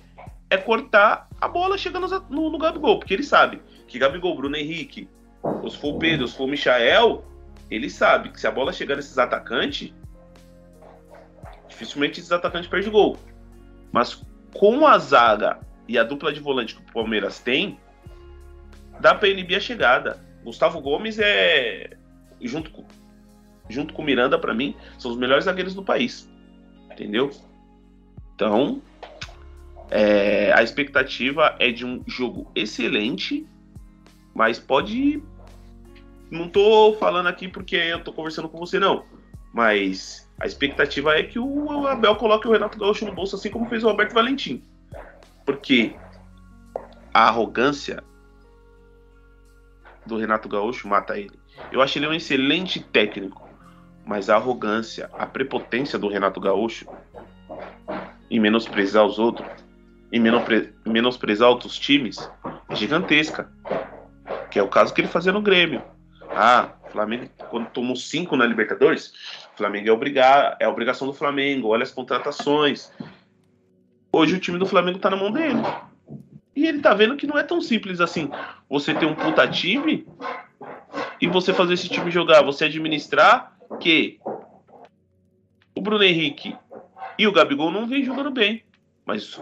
[0.50, 5.10] É cortar a bola chegando no, no Gabigol, porque ele sabe que Gabigol, Bruno Henrique,
[5.70, 7.26] se for o Pedro, se for o Michael,
[7.70, 9.94] ele sabe que se a bola chegar nesses atacantes,
[11.68, 13.18] dificilmente esses atacantes perdem gol.
[13.92, 17.78] Mas com a zaga e a dupla de volante que o Palmeiras tem,
[19.02, 20.24] dá para inibir a chegada.
[20.42, 21.98] Gustavo Gomes é
[22.42, 22.86] junto com,
[23.70, 26.32] junto com Miranda para mim são os melhores zagueiros do país,
[26.90, 27.30] entendeu?
[28.36, 28.82] Então
[29.90, 33.46] é, a expectativa é de um jogo excelente,
[34.34, 35.24] mas pode
[36.30, 39.04] não tô falando aqui porque eu tô conversando com você não,
[39.54, 43.68] mas a expectativa é que o Abel coloque o Renato Gaúcho no bolso, assim como
[43.68, 44.64] fez o Roberto Valentim.
[45.46, 45.94] Porque
[47.14, 48.04] a arrogância
[50.06, 51.40] do Renato Gaúcho mata ele.
[51.72, 53.48] Eu acho ele um excelente técnico,
[54.06, 56.88] mas a arrogância, a prepotência do Renato Gaúcho
[58.30, 59.48] em menosprezar os outros,
[60.12, 60.22] em
[60.86, 62.18] menosprezar outros times,
[62.70, 63.52] é gigantesca.
[64.52, 65.82] Que é o caso que ele fazia no Grêmio.
[66.30, 69.14] Ah, Flamengo, quando tomou cinco na Libertadores,
[69.56, 72.92] Flamengo é obrigar, é obrigação do Flamengo, olha as contratações.
[74.14, 75.62] Hoje o time do Flamengo tá na mão dele.
[76.56, 78.30] E ele tá vendo que não é tão simples assim.
[78.70, 80.06] Você ter um puta time
[81.20, 84.20] e você fazer esse time jogar, você administrar que
[85.76, 86.56] o Bruno Henrique
[87.18, 88.64] e o Gabigol não vem jogando bem.
[89.06, 89.40] Mas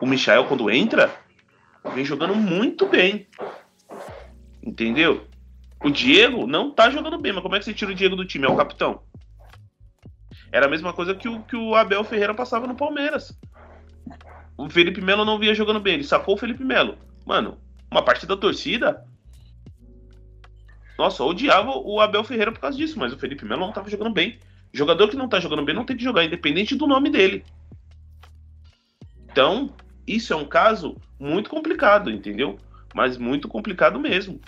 [0.00, 1.14] o Michael, quando entra,
[1.94, 3.26] vem jogando muito bem.
[4.64, 5.26] Entendeu?
[5.82, 8.24] O Diego não tá jogando bem, mas como é que você tira o Diego do
[8.24, 8.46] time?
[8.46, 9.02] É o capitão.
[10.50, 13.38] Era a mesma coisa que o, que o Abel Ferreira passava no Palmeiras.
[14.56, 16.96] O Felipe Melo não vinha jogando bem, ele sacou o Felipe Melo.
[17.26, 17.58] Mano,
[17.90, 19.04] uma parte da torcida.
[20.96, 24.12] Nossa, odiava o Abel Ferreira por causa disso, mas o Felipe Melo não tava jogando
[24.12, 24.38] bem.
[24.72, 27.44] Jogador que não tá jogando bem não tem que jogar, independente do nome dele.
[29.30, 29.74] Então,
[30.06, 32.58] isso é um caso muito complicado, entendeu?
[32.94, 34.40] Mas muito complicado mesmo.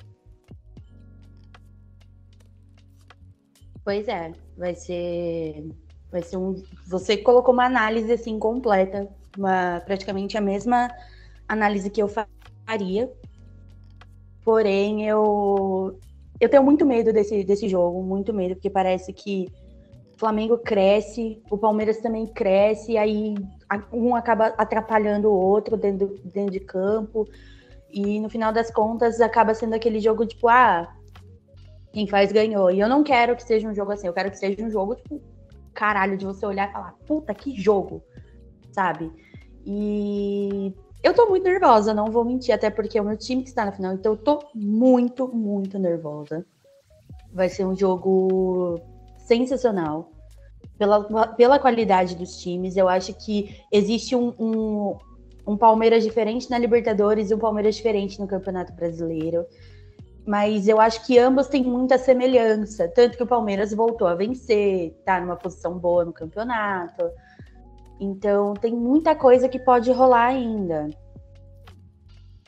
[3.86, 5.64] Pois é, vai ser
[6.10, 6.56] vai ser um
[6.88, 10.90] você colocou uma análise assim completa, uma praticamente a mesma
[11.46, 13.08] análise que eu faria.
[14.44, 16.00] Porém, eu
[16.40, 19.52] eu tenho muito medo desse, desse jogo, muito medo, porque parece que
[20.16, 23.36] o Flamengo cresce, o Palmeiras também cresce, e aí
[23.92, 27.24] um acaba atrapalhando o outro dentro, dentro de campo.
[27.88, 30.95] E no final das contas acaba sendo aquele jogo tipo, ah,
[31.96, 32.70] quem faz ganhou.
[32.70, 34.96] E eu não quero que seja um jogo assim, eu quero que seja um jogo,
[34.96, 35.18] tipo,
[35.72, 38.02] caralho, de você olhar e falar, puta, que jogo,
[38.70, 39.10] sabe?
[39.64, 43.48] E eu tô muito nervosa, não vou mentir, até porque é o meu time que
[43.48, 46.44] está na final, então eu tô muito, muito nervosa.
[47.32, 48.78] Vai ser um jogo
[49.16, 50.10] sensacional.
[50.76, 54.98] Pela, pela qualidade dos times, eu acho que existe um, um,
[55.46, 59.46] um Palmeiras diferente na Libertadores e um Palmeiras diferente no Campeonato Brasileiro
[60.26, 62.88] mas eu acho que ambos têm muita semelhança.
[62.88, 67.08] Tanto que o Palmeiras voltou a vencer, tá numa posição boa no campeonato.
[68.00, 70.90] Então tem muita coisa que pode rolar ainda.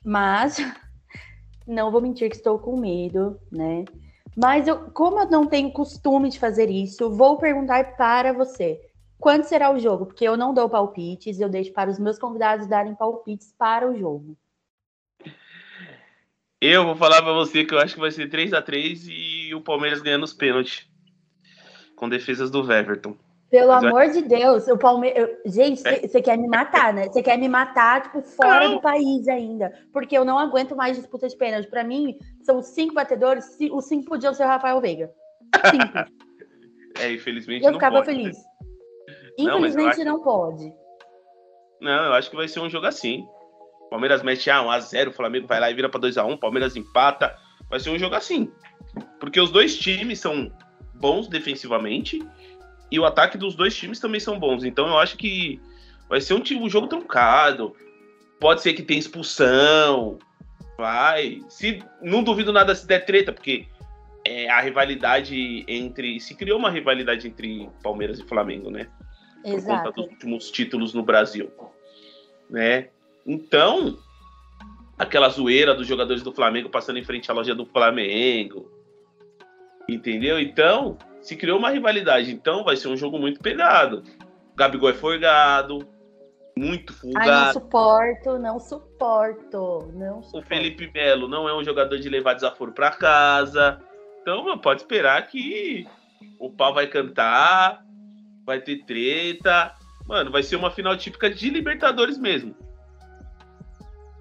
[0.04, 0.56] Mas
[1.66, 3.84] não vou mentir que estou com medo, né?
[4.36, 8.80] Mas eu, como eu não tenho costume de fazer isso, vou perguntar para você.
[9.20, 10.06] Quando será o jogo?
[10.06, 13.96] Porque eu não dou palpites, eu deixo para os meus convidados darem palpites para o
[13.96, 14.36] jogo.
[16.60, 19.54] Eu vou falar pra você que eu acho que vai ser 3 a 3 e
[19.54, 20.88] o Palmeiras ganhando os pênaltis.
[21.94, 23.16] Com defesas do Everton.
[23.50, 25.30] Pelo Mas amor de Deus, o Palmeiras.
[25.46, 26.22] Gente, você é.
[26.22, 27.06] quer me matar, né?
[27.08, 28.74] Você quer me matar, tipo, fora não.
[28.74, 29.72] do país ainda.
[29.92, 31.68] Porque eu não aguento mais disputa de pênalti.
[31.68, 35.10] Pra mim, são cinco batedores, os cinco podiam ser o Rafael Veiga.
[35.70, 36.12] Cinco.
[37.00, 37.64] é, infelizmente.
[37.64, 38.36] Eu ficava pode, feliz.
[38.36, 38.44] Né?
[39.38, 40.70] Infelizmente não, não pode.
[41.80, 43.26] Não, eu acho que vai ser um jogo assim.
[43.90, 47.36] Palmeiras mete ah, 1x0, o Flamengo vai lá e vira pra 2x1, Palmeiras empata.
[47.68, 48.50] Vai ser um jogo assim.
[49.20, 50.52] Porque os dois times são
[50.94, 52.22] bons defensivamente
[52.90, 54.64] e o ataque dos dois times também são bons.
[54.64, 55.60] Então eu acho que
[56.08, 57.74] vai ser um, um jogo truncado.
[58.40, 60.18] Pode ser que tenha expulsão.
[60.76, 61.42] Vai.
[61.48, 63.66] Se não duvido nada se der treta, porque
[64.24, 66.20] é, a rivalidade entre.
[66.20, 68.88] Se criou uma rivalidade entre Palmeiras e Flamengo, né?
[69.42, 69.84] Por Exato.
[69.84, 71.50] conta dos últimos títulos no Brasil.
[72.48, 72.88] Né?
[73.28, 73.98] Então,
[74.98, 78.72] aquela zoeira dos jogadores do Flamengo passando em frente à loja do Flamengo.
[79.86, 80.40] Entendeu?
[80.40, 82.32] Então, se criou uma rivalidade.
[82.32, 84.02] Então, vai ser um jogo muito pegado.
[84.56, 85.86] Gabigol é forgado,
[86.56, 87.52] muito Ai, não folgado.
[87.52, 90.48] suporto, não suporto, não O suporto.
[90.48, 93.78] Felipe Melo não é um jogador de levar desaforo para casa.
[94.22, 95.86] Então, pode esperar que
[96.38, 97.84] o pau vai cantar,
[98.46, 99.74] vai ter treta.
[100.06, 102.56] Mano, vai ser uma final típica de Libertadores mesmo.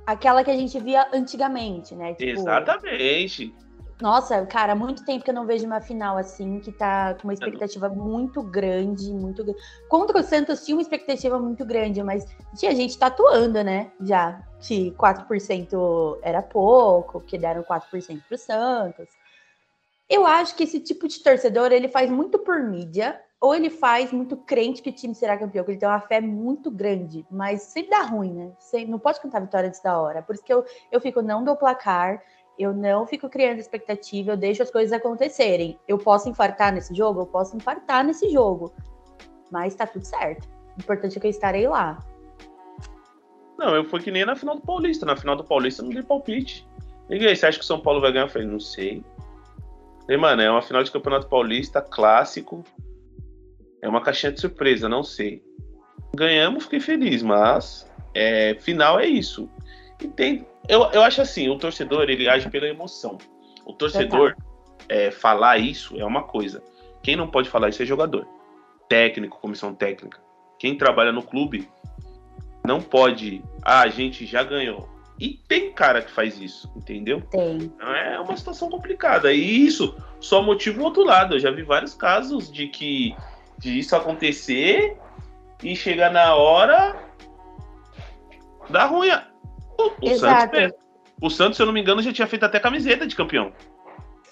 [0.07, 2.13] Aquela que a gente via antigamente, né?
[2.13, 3.53] Tipo, Exatamente.
[4.01, 7.33] Nossa, cara, muito tempo que eu não vejo uma final assim, que tá com uma
[7.33, 9.59] expectativa muito grande, muito grande.
[9.89, 13.91] Contra o Santos tinha uma expectativa muito grande, mas tinha gente tatuando, né?
[14.01, 19.09] Já que 4% era pouco, que deram 4% pro Santos.
[20.07, 24.11] Eu acho que esse tipo de torcedor, ele faz muito por mídia, ou ele faz
[24.11, 27.61] muito crente que o time será campeão, que ele tem uma fé muito grande, mas
[27.61, 28.51] sempre dá ruim, né?
[28.57, 30.21] Você não pode cantar vitória antes da hora.
[30.23, 32.21] Por isso que eu, eu fico, não dou placar,
[32.57, 35.79] eu não fico criando expectativa, eu deixo as coisas acontecerem.
[35.87, 37.21] Eu posso infartar nesse jogo?
[37.21, 38.73] Eu posso infartar nesse jogo.
[39.51, 40.47] Mas tá tudo certo.
[40.75, 41.99] O importante é que eu estarei lá.
[43.57, 45.05] Não, eu fui que nem na final do Paulista.
[45.05, 46.67] Na final do Paulista não dei palpite.
[47.07, 48.25] Liguei, você acha que o São Paulo vai ganhar?
[48.25, 49.03] Eu falei, não sei.
[50.01, 52.63] Falei, mano, é uma final de Campeonato Paulista, clássico.
[53.81, 55.43] É uma caixinha de surpresa, não sei.
[56.15, 59.49] Ganhamos, fiquei feliz, mas é, final é isso.
[60.01, 63.17] E tem, eu, eu acho assim, o torcedor ele age pela emoção.
[63.65, 64.35] O torcedor
[64.89, 66.63] é, falar isso é uma coisa.
[67.03, 68.27] Quem não pode falar isso é jogador.
[68.89, 70.19] Técnico, comissão técnica.
[70.57, 71.69] Quem trabalha no clube
[72.65, 73.43] não pode.
[73.61, 74.89] Ah, a gente já ganhou.
[75.19, 77.21] E tem cara que faz isso, entendeu?
[77.21, 77.57] Tem.
[77.57, 79.33] Então é uma situação complicada.
[79.33, 81.35] E isso só motiva o outro lado.
[81.35, 83.15] Eu já vi vários casos de que
[83.57, 84.97] de isso acontecer
[85.63, 86.95] e chegar na hora
[88.69, 89.09] da ruim.
[89.77, 90.17] O, o.
[90.17, 90.71] Santos,
[91.21, 93.51] o Santos, se eu não me engano, já tinha feito até camiseta de campeão.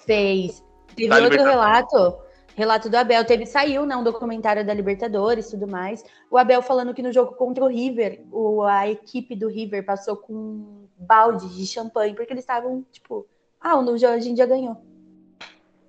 [0.04, 0.64] Fez.
[0.94, 2.18] Teve Da outro relato.
[2.54, 3.24] Relato do Abel.
[3.24, 3.94] Teve, saiu, né?
[3.96, 6.04] Um documentário da Libertadores e tudo mais.
[6.30, 10.16] O Abel falando que no jogo contra o River, o, a equipe do River passou
[10.16, 13.26] com um balde de champanhe, porque eles estavam, tipo,
[13.60, 14.76] ah, jogo a gente já ganhou.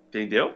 [0.07, 0.55] Entendeu?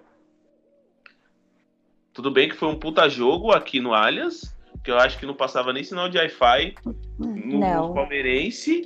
[2.14, 5.34] Tudo bem que foi um puta jogo aqui no Allianz, que eu acho que não
[5.34, 6.76] passava nem sinal de Wi-Fi
[7.18, 8.82] no, Palmeirense.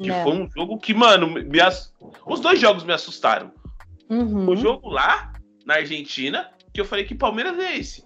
[0.00, 0.22] Que Não.
[0.22, 1.92] foi um jogo que, mano, me ass-
[2.24, 3.50] os dois jogos me assustaram.
[4.08, 4.48] Uhum.
[4.48, 5.32] O jogo lá,
[5.66, 8.04] na Argentina, que eu falei que Palmeiras é esse.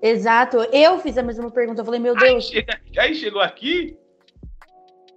[0.00, 0.58] Exato.
[0.72, 1.80] Eu fiz a mesma pergunta.
[1.80, 3.96] Eu falei, meu Aí, Deus, chega- aí chegou aqui,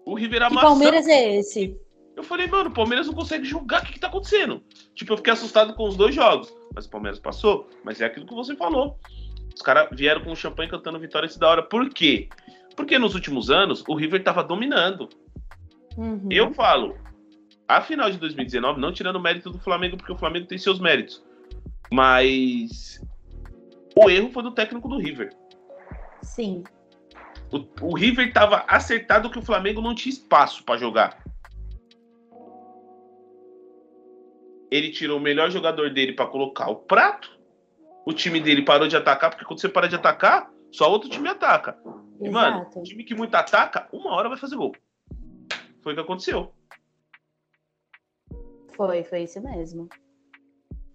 [0.03, 0.55] o River que.
[0.55, 1.77] Palmeiras é esse?
[2.15, 4.63] Eu falei, mano, o Palmeiras não consegue jogar, o que, que tá acontecendo?
[4.95, 6.51] Tipo, eu fiquei assustado com os dois jogos.
[6.73, 8.99] Mas o Palmeiras passou, mas é aquilo que você falou.
[9.53, 11.63] Os caras vieram com o champanhe cantando vitória esse da hora.
[11.63, 12.29] Por quê?
[12.75, 15.09] Porque nos últimos anos o River tava dominando.
[15.97, 16.29] Uhum.
[16.29, 16.97] Eu falo,
[17.67, 20.79] a final de 2019, não tirando o mérito do Flamengo, porque o Flamengo tem seus
[20.79, 21.23] méritos.
[21.91, 23.01] Mas
[23.95, 25.33] o erro foi do técnico do River.
[26.21, 26.63] Sim.
[27.51, 31.23] O, o River tava acertado que o Flamengo não tinha espaço pra jogar.
[34.71, 37.39] Ele tirou o melhor jogador dele pra colocar o prato.
[38.05, 41.27] O time dele parou de atacar, porque quando você para de atacar, só outro time
[41.27, 41.77] ataca.
[42.21, 42.83] E, mano, Exato.
[42.83, 44.75] time que muito ataca, uma hora vai fazer gol.
[45.81, 46.53] Foi o que aconteceu.
[48.73, 49.89] Foi, foi isso mesmo.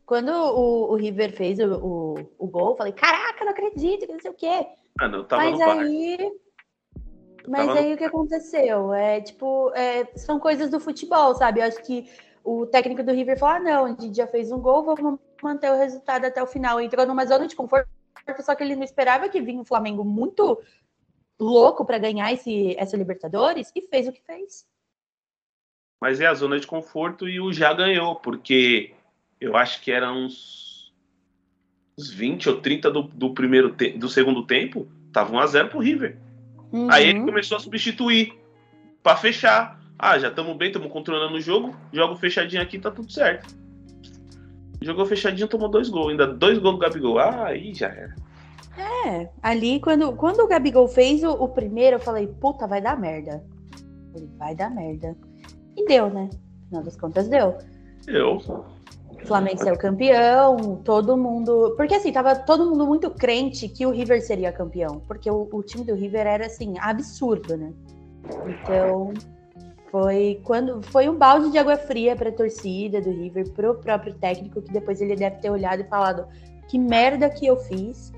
[0.06, 4.20] Quando o, o River fez o, o, o gol, eu falei, caraca, não acredito, não
[4.20, 4.66] sei o quê.
[5.00, 5.78] Mano, eu tava Mas no bar.
[5.78, 6.32] aí.
[7.46, 8.92] Mas aí o que aconteceu?
[8.92, 11.60] É tipo, é, são coisas do futebol, sabe?
[11.60, 12.10] Eu acho que
[12.44, 15.70] o técnico do River falou: ah, não, a gente já fez um gol, vamos manter
[15.70, 16.80] o resultado até o final.
[16.80, 17.88] Entrou numa zona de conforto,
[18.40, 20.60] só que ele não esperava que vinha um Flamengo muito
[21.40, 24.66] louco para ganhar esse, essa Libertadores e fez o que fez.
[26.00, 28.92] Mas é a zona de conforto e o já ganhou, porque
[29.40, 30.92] eu acho que eram uns,
[31.98, 35.68] uns 20 ou 30 do, do primeiro te- do segundo tempo, tava 1 a 0
[35.70, 36.18] pro River.
[36.70, 36.90] Uhum.
[36.90, 38.38] Aí ele começou a substituir
[39.02, 39.80] pra fechar.
[39.98, 41.74] Ah, já estamos bem, estamos controlando o jogo.
[41.92, 43.54] Jogo fechadinho aqui, tá tudo certo.
[44.82, 46.10] Jogou fechadinho, tomou dois gols.
[46.10, 47.18] Ainda dois gols do Gabigol.
[47.18, 48.14] Ah, aí já era.
[48.76, 52.98] É, ali quando, quando o Gabigol fez o, o primeiro, eu falei, puta, vai dar
[52.98, 53.44] merda.
[54.12, 55.16] Falei, vai dar merda.
[55.76, 56.28] E deu, né?
[56.66, 57.56] Afinal das contas, deu.
[58.06, 58.36] Eu.
[59.22, 61.74] O Flamengo saiu campeão, todo mundo.
[61.76, 65.00] Porque assim, tava todo mundo muito crente que o River seria campeão.
[65.06, 67.72] Porque o, o time do River era assim, absurdo, né?
[68.46, 69.14] Então,
[69.94, 74.12] Foi quando foi um balde de água fria para a torcida do River, pro próprio
[74.14, 76.26] técnico, que depois ele deve ter olhado e falado
[76.66, 78.12] que merda que eu fiz.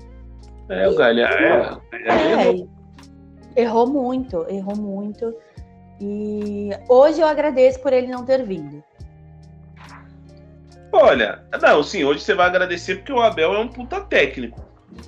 [0.69, 1.59] É, o Galha, é,
[3.55, 5.35] É, errou muito, errou muito.
[6.01, 8.83] E hoje eu agradeço por ele não ter vindo.
[10.91, 14.59] Olha, não, sim, hoje você vai agradecer porque o Abel é um puta técnico.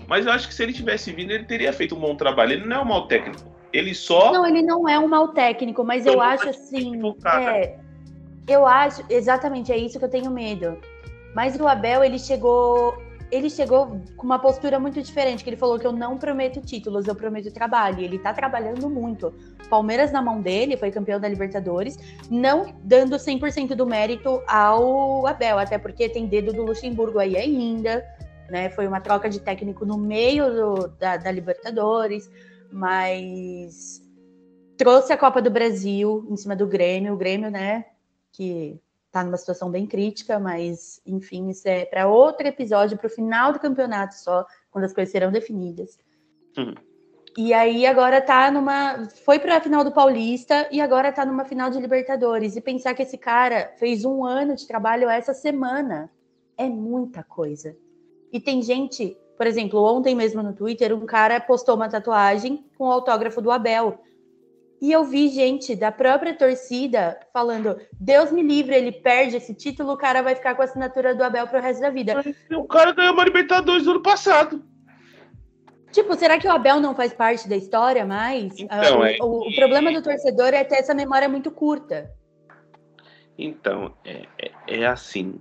[0.07, 2.51] Mas eu acho que se ele tivesse vindo, ele teria feito um bom trabalho.
[2.51, 3.57] Ele não é um mau técnico.
[3.71, 4.31] Ele só.
[4.33, 6.99] Não, ele não é um mau técnico, mas eu acho assim.
[7.39, 7.77] É,
[8.47, 10.77] eu acho, exatamente, é isso que eu tenho medo.
[11.35, 12.97] Mas o Abel, ele chegou.
[13.31, 17.07] Ele chegou com uma postura muito diferente, que ele falou que eu não prometo títulos,
[17.07, 17.99] eu prometo trabalho.
[17.99, 19.31] E ele tá trabalhando muito.
[19.69, 21.95] Palmeiras na mão dele, foi campeão da Libertadores,
[22.27, 28.03] não dando 100% do mérito ao Abel, até porque tem dedo do Luxemburgo aí ainda,
[28.49, 28.67] né?
[28.71, 32.31] Foi uma troca de técnico no meio do- da, da Libertadores,
[32.71, 34.01] mas
[34.77, 37.85] trouxe a Copa do Brasil em cima do Grêmio, o Grêmio, né,
[38.31, 38.79] que
[39.11, 43.51] tá numa situação bem crítica, mas enfim, isso é para outro episódio, para o final
[43.51, 45.97] do campeonato só, quando as coisas serão definidas.
[46.57, 46.75] Uhum.
[47.37, 49.07] E aí agora tá numa.
[49.23, 52.55] Foi para a final do Paulista e agora tá numa final de Libertadores.
[52.55, 56.11] E pensar que esse cara fez um ano de trabalho essa semana
[56.57, 57.77] é muita coisa.
[58.31, 62.89] E tem gente, por exemplo, ontem mesmo no Twitter, um cara postou uma tatuagem com
[62.89, 64.03] o autógrafo do Abel.
[64.81, 69.93] E eu vi gente da própria torcida falando: Deus me livre, ele perde esse título,
[69.93, 72.21] o cara vai ficar com a assinatura do Abel pro resto da vida.
[72.51, 74.61] O cara ganhou uma Libertadores no ano passado.
[75.93, 78.59] Tipo, será que o Abel não faz parte da história mais?
[78.59, 82.11] Então, Ah, o, é- o- o problema do torcedor é ter essa memória muito curta.
[83.37, 85.39] Então, é, é, é assim.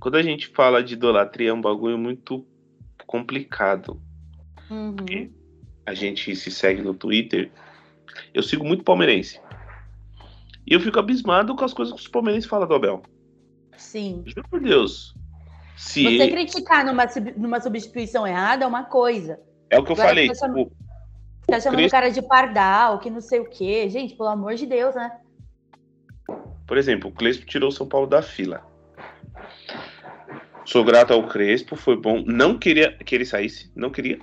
[0.00, 2.44] Quando a gente fala de idolatria, é um bagulho muito
[3.14, 4.00] complicado.
[4.68, 5.30] Uhum.
[5.86, 7.52] A gente se segue no Twitter.
[8.32, 9.40] Eu sigo muito palmeirense.
[10.66, 13.02] E eu fico abismado com as coisas que os palmeirenses falam do Abel.
[13.76, 14.24] Sim.
[14.26, 15.14] Juro por Deus.
[15.76, 17.04] Se Você ele- criticar numa,
[17.36, 19.38] numa substituição errada é uma coisa.
[19.70, 20.28] é o que eu Agora, falei.
[20.28, 20.84] tá chamando- tipo,
[21.46, 23.88] Tá chamando o cara de pardal, que não sei o quê.
[23.88, 25.20] Gente, pelo amor de Deus, né?
[26.66, 28.64] por exemplo, o Crespo tirou o São Paulo da fila.
[30.64, 32.22] Sou grato ao Crespo, foi bom.
[32.26, 34.18] Não queria que ele saísse, não queria.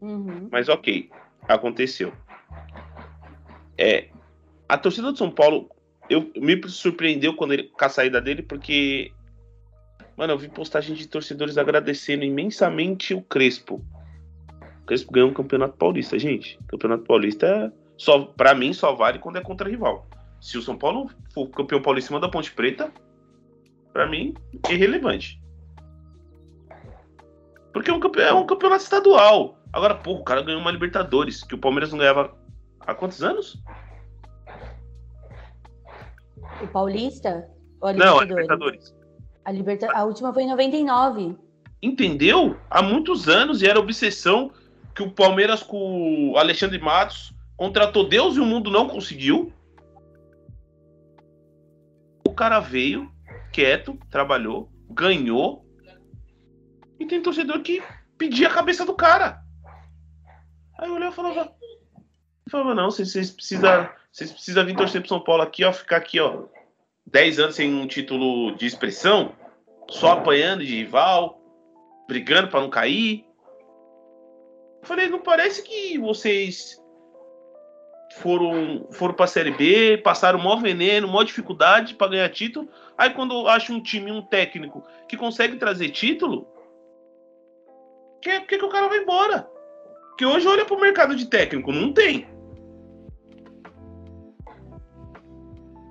[0.00, 0.48] Uhum.
[0.50, 1.10] Mas ok,
[1.46, 2.12] aconteceu.
[3.76, 4.08] É,
[4.68, 5.70] a torcida do São Paulo,
[6.10, 9.12] eu me surpreendeu quando ele, com a saída dele, porque,
[10.16, 13.82] mano, eu vi postagem de torcedores agradecendo imensamente o Crespo.
[14.82, 16.58] O Crespo ganhou um campeonato paulista, gente.
[16.66, 20.08] Campeonato paulista, só, pra mim, só vale quando é contra rival.
[20.40, 22.92] Se o São Paulo for campeão paulista em cima da Ponte Preta,
[23.92, 24.34] pra mim,
[24.68, 25.40] é irrelevante.
[27.72, 29.58] Porque é um, campe- é um campeonato estadual.
[29.72, 32.34] Agora, pô, o cara ganhou uma Libertadores, que o Palmeiras não ganhava
[32.80, 33.62] há quantos anos?
[36.62, 37.48] O Paulista?
[37.80, 38.88] Ou a Não, a Libertadores?
[38.90, 38.94] Libertadores.
[39.44, 41.36] A, Liberta- a última foi em 99.
[41.82, 42.56] Entendeu?
[42.70, 44.50] Há muitos anos e era obsessão
[44.94, 49.52] que o Palmeiras com o Alexandre Matos contratou Deus e o mundo não conseguiu.
[52.26, 53.10] O cara veio,
[53.52, 55.64] quieto, trabalhou, ganhou.
[56.98, 57.82] E tem torcedor que
[58.16, 59.40] pedia a cabeça do cara.
[60.78, 61.54] Aí eu olhava e falava.
[62.50, 63.88] falava, não, vocês, precisam.
[64.12, 65.72] Vocês precisam vir torcer pro São Paulo aqui, ó.
[65.72, 66.46] Ficar aqui, ó.
[67.06, 69.34] 10 anos sem um título de expressão,
[69.88, 71.40] só apanhando de rival,
[72.06, 73.24] brigando pra não cair.
[74.82, 76.78] Eu falei, não parece que vocês
[78.18, 82.68] foram foram para Série B, passaram maior veneno, maior dificuldade pra ganhar título.
[82.96, 86.46] Aí quando acha um time, um técnico que consegue trazer título,
[88.20, 89.48] que, que, que o cara vai embora?
[90.08, 92.26] Porque hoje olha pro mercado de técnico, não tem.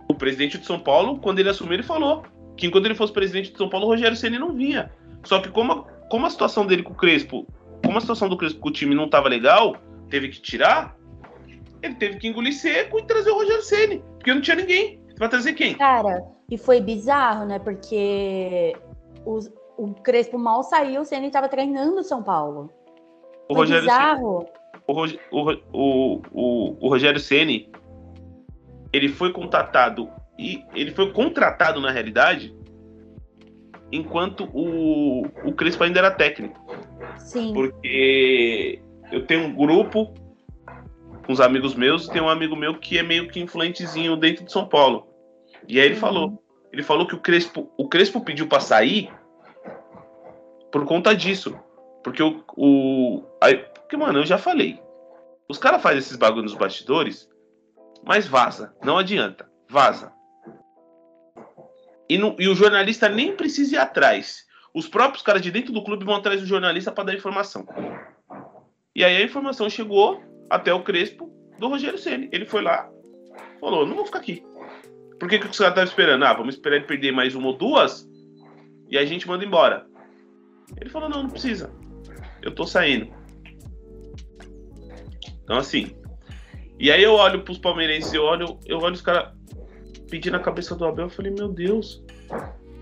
[0.09, 2.23] O presidente de São Paulo, quando ele assumiu, ele falou
[2.57, 4.91] que quando ele fosse presidente de São Paulo, o Rogério Ceni não vinha.
[5.23, 7.47] Só que como a, como a situação dele com o Crespo,
[7.84, 9.78] como a situação do Crespo com o time não tava legal,
[10.09, 10.97] teve que tirar,
[11.88, 15.01] ele teve que engolir seco e trazer o Rogério Ceni, porque não tinha ninguém.
[15.17, 15.73] Vai trazer quem?
[15.75, 17.57] Cara, e foi bizarro, né?
[17.59, 18.75] Porque
[19.25, 22.69] os- o Crespo mal saiu, o Ceni tava treinando o São Paulo.
[23.49, 24.45] O Foi Rogério Ceni bizarro.
[24.88, 27.69] o, Rog- o, o, o Rogério Ceni
[28.93, 30.09] ele foi contatado
[30.39, 32.55] e ele foi contratado na realidade
[33.91, 36.59] enquanto o, o Crespo ainda era técnico
[37.17, 37.53] Sim.
[37.53, 38.79] porque
[39.11, 40.13] eu tenho um grupo
[41.28, 44.51] com os amigos meus tem um amigo meu que é meio que influentezinho dentro de
[44.51, 45.07] São Paulo
[45.67, 46.01] e aí ele Uhum.
[46.01, 49.11] falou ele falou que o Crespo o Crespo pediu para sair
[50.71, 51.59] por conta disso
[52.03, 54.82] porque o, o aí, porque mano eu já falei
[55.49, 57.30] os caras fazem esses bagulho nos bastidores
[58.05, 60.13] Mas vaza, não adianta, vaza.
[62.09, 64.45] E, no, e o jornalista nem precisa ir atrás.
[64.73, 67.67] Os próprios caras de dentro do clube vão atrás do jornalista para dar informação.
[68.95, 72.29] E aí a informação chegou até o Crespo do Rogério Ceni.
[72.31, 72.89] Ele foi lá,
[73.59, 74.43] falou: não vou ficar aqui.
[75.19, 76.23] Por que, que os caras estavam esperando?
[76.23, 78.07] Ah, vamos esperar ele perder mais uma ou duas
[78.89, 79.85] e a gente manda embora.
[80.79, 81.71] Ele falou: não, não precisa.
[82.41, 83.11] Eu tô saindo.
[85.43, 85.95] Então, assim.
[86.79, 89.33] E aí eu olho pros palmeirenses, eu olho, eu olho os caras
[90.09, 91.05] pedindo a cabeça do Abel.
[91.05, 92.03] Eu falei: meu Deus.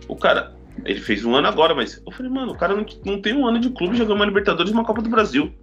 [0.07, 0.55] O cara.
[0.83, 3.47] Ele fez um ano agora, mas eu falei, mano, o cara não, não tem um
[3.47, 5.55] ano de clube jogando uma Libertadores e uma Copa do Brasil.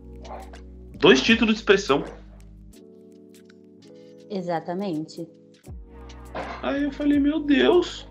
[1.03, 2.05] Dois títulos de expressão.
[4.31, 5.29] Exatamente.
[6.63, 8.09] Aí eu falei, meu Deus.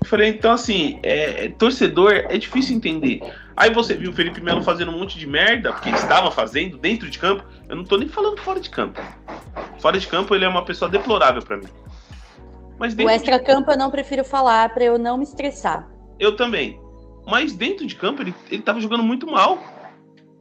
[0.00, 3.20] Eu falei, então assim, é, é, torcedor é difícil entender.
[3.54, 6.78] Aí você viu o Felipe Melo fazendo um monte de merda, porque ele estava fazendo
[6.78, 7.44] dentro de campo.
[7.68, 8.98] Eu não tô nem falando fora de campo.
[9.80, 11.68] Fora de campo ele é uma pessoa deplorável para mim.
[12.78, 13.72] Mas o extra-campo de...
[13.72, 15.86] eu não prefiro falar para eu não me estressar.
[16.18, 16.80] Eu também.
[17.26, 19.75] Mas dentro de campo ele, ele tava jogando muito mal.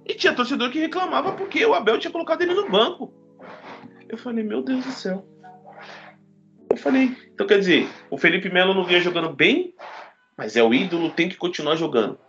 [0.05, 3.11] E tinha torcedor que reclamava porque o Abel tinha colocado ele no banco.
[4.07, 5.27] Eu falei, meu Deus do céu.
[6.69, 9.73] Eu falei, então quer dizer, o Felipe Melo não vinha jogando bem,
[10.37, 12.19] mas é o ídolo, tem que continuar jogando.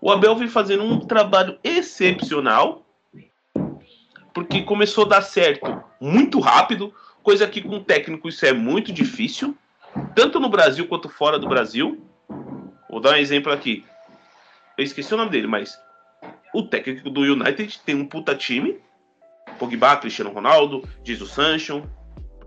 [0.00, 2.86] O Abel vem fazendo um trabalho excepcional,
[4.32, 9.56] porque começou a dar certo muito rápido, coisa que com técnico isso é muito difícil,
[10.14, 12.02] tanto no Brasil quanto fora do Brasil.
[12.88, 13.84] Vou dar um exemplo aqui.
[14.78, 15.76] Eu esqueci o nome dele, mas
[16.56, 18.80] o técnico do United tem um puta time.
[19.58, 21.82] Pogba, Cristiano Ronaldo, Jesus Sancho,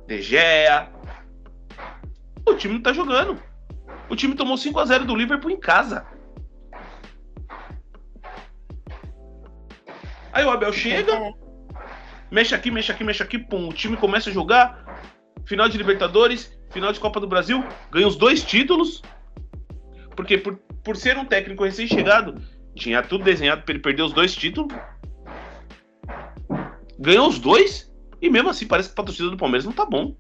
[0.08, 0.90] De Gea.
[2.44, 3.40] O time não tá jogando.
[4.10, 6.08] O time tomou 5 a 0 do Liverpool em casa.
[10.34, 11.34] Aí o Abel chega, é.
[12.32, 14.86] mexe aqui, mexe aqui, mexe aqui, pum, o time começa a jogar.
[15.46, 19.04] Final de Libertadores, final de Copa do Brasil, ganha os dois títulos.
[20.16, 22.42] Porque por, por ser um técnico recém-chegado,
[22.80, 24.74] tinha tudo desenhado para ele perder os dois títulos.
[26.98, 27.94] Ganhou os dois.
[28.22, 30.16] E mesmo assim parece que pra torcida do Palmeiras não tá bom.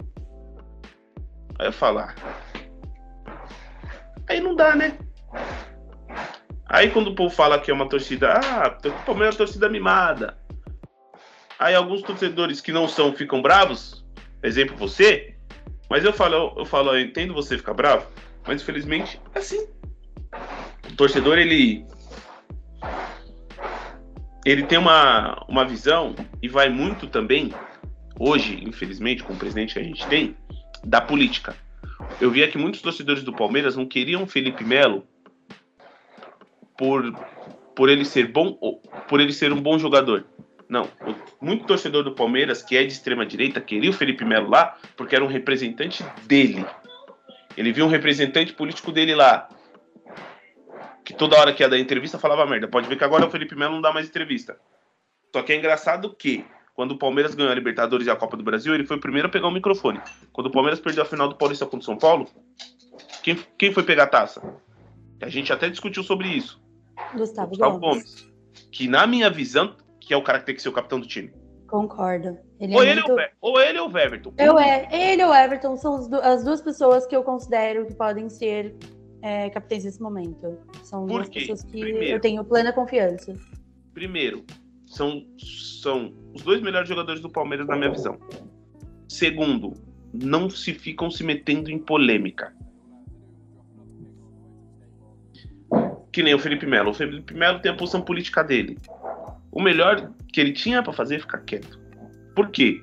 [1.58, 2.14] Aí eu falo, ah,
[4.30, 4.96] Aí não dá, né?
[6.68, 9.68] Aí quando o povo fala que é uma torcida, ah, o Palmeiras é uma torcida
[9.68, 10.38] mimada.
[11.58, 14.06] Aí alguns torcedores que não são ficam bravos,
[14.44, 15.36] exemplo você,
[15.90, 18.06] mas eu falo, eu falo, eu entendo você ficar bravo,
[18.48, 19.68] mas infelizmente é assim.
[20.88, 21.86] O torcedor ele
[24.46, 27.54] ele tem uma, uma visão e vai muito também,
[28.18, 30.36] hoje, infelizmente, com o presidente que a gente tem,
[30.84, 31.56] da política.
[32.22, 35.06] Eu via que muitos torcedores do Palmeiras não queriam Felipe Melo
[36.78, 37.14] por,
[37.76, 38.58] por ele ser bom,
[39.08, 40.26] por ele ser um bom jogador.
[40.70, 40.88] Não,
[41.42, 45.16] muito torcedor do Palmeiras que é de extrema direita queria o Felipe Melo lá porque
[45.16, 46.66] era um representante dele.
[47.58, 49.50] Ele viu um representante político dele lá
[51.10, 52.68] que toda hora que ia dar entrevista falava merda.
[52.68, 54.60] Pode ver que agora o Felipe Melo não dá mais entrevista.
[55.34, 56.46] Só que é engraçado que,
[56.76, 59.28] quando o Palmeiras ganhou a Libertadores e a Copa do Brasil, ele foi o primeiro
[59.28, 60.00] a pegar o microfone.
[60.32, 62.28] Quando o Palmeiras perdeu a final do Paulista contra o São Paulo,
[63.24, 64.40] quem, quem foi pegar a taça?
[65.20, 66.62] A gente até discutiu sobre isso.
[67.16, 68.04] Gustavo, Gustavo Gomes.
[68.04, 68.32] Gomes.
[68.72, 71.08] Que na minha visão, que é o cara que tem que ser o capitão do
[71.08, 71.34] time.
[71.68, 72.38] Concordo.
[72.60, 73.16] Ele ou, é ele muito...
[73.42, 74.32] ou ele ou o Everton.
[74.38, 78.30] Eu é, ele ou o Everton são as duas pessoas que eu considero que podem
[78.30, 78.76] ser
[79.22, 80.58] é, capitães nesse momento.
[80.84, 81.40] São Por duas quê?
[81.42, 83.34] pessoas que Primeiro, eu tenho plena confiança.
[83.94, 84.46] Primeiro,
[84.86, 85.26] são,
[85.82, 88.18] são os dois melhores jogadores do Palmeiras, na minha visão.
[89.08, 89.74] Segundo,
[90.14, 92.54] não se ficam se metendo em polêmica.
[96.12, 96.92] Que nem o Felipe Melo.
[96.92, 98.78] O Felipe Melo tem a posição política dele.
[99.52, 101.80] O melhor que ele tinha para fazer é ficar quieto.
[102.36, 102.82] Por quê?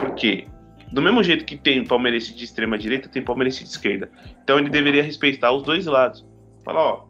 [0.00, 0.46] Porque
[0.92, 4.10] do mesmo jeito que tem palmeirense de extrema direita, tem palmeirense de esquerda.
[4.42, 6.26] Então ele deveria respeitar os dois lados.
[6.64, 7.06] Falar, ó,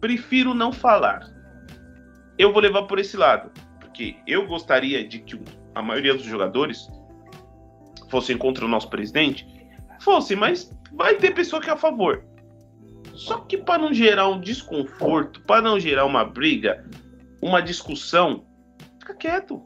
[0.00, 1.26] prefiro não falar.
[2.36, 3.50] Eu vou levar por esse lado,
[3.80, 5.40] porque eu gostaria de que
[5.74, 6.88] a maioria dos jogadores
[8.10, 9.46] fossem contra o nosso presidente,
[10.00, 12.24] fosse, mas vai ter pessoa que é a favor.
[13.14, 16.88] Só que para não gerar um desconforto, para não gerar uma briga,
[17.42, 18.44] uma discussão,
[19.00, 19.62] fica quieto.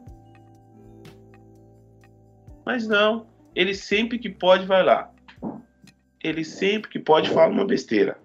[2.65, 5.11] Mas não, ele sempre que pode vai lá.
[6.23, 8.17] Ele sempre que pode fala uma besteira.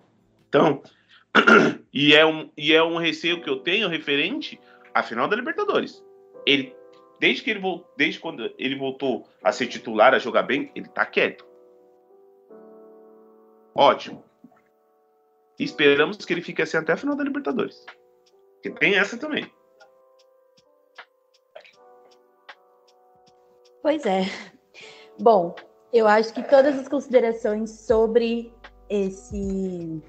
[0.49, 0.83] Então,
[1.93, 4.61] e é um, e é um receio que eu tenho referente
[4.95, 6.05] à final da Libertadores.
[6.47, 6.74] Ele
[7.20, 7.61] desde que ele
[7.97, 11.45] desde quando ele voltou a ser titular, a jogar bem, ele tá quieto.
[13.74, 14.24] Ótimo.
[15.59, 17.85] Esperamos que ele fique assim até a final da Libertadores.
[18.62, 19.51] Que tem essa também.
[23.83, 24.22] Pois é.
[25.20, 25.54] Bom,
[25.92, 28.52] eu acho que todas as considerações sobre
[28.88, 30.02] esse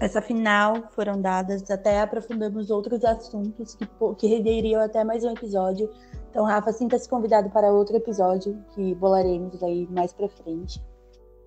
[0.00, 5.90] essa final foram dadas, até aprofundamos outros assuntos que, que renderiam até mais um episódio.
[6.30, 10.82] Então, Rafa, sinta-se convidado para outro episódio que bolaremos aí mais para frente.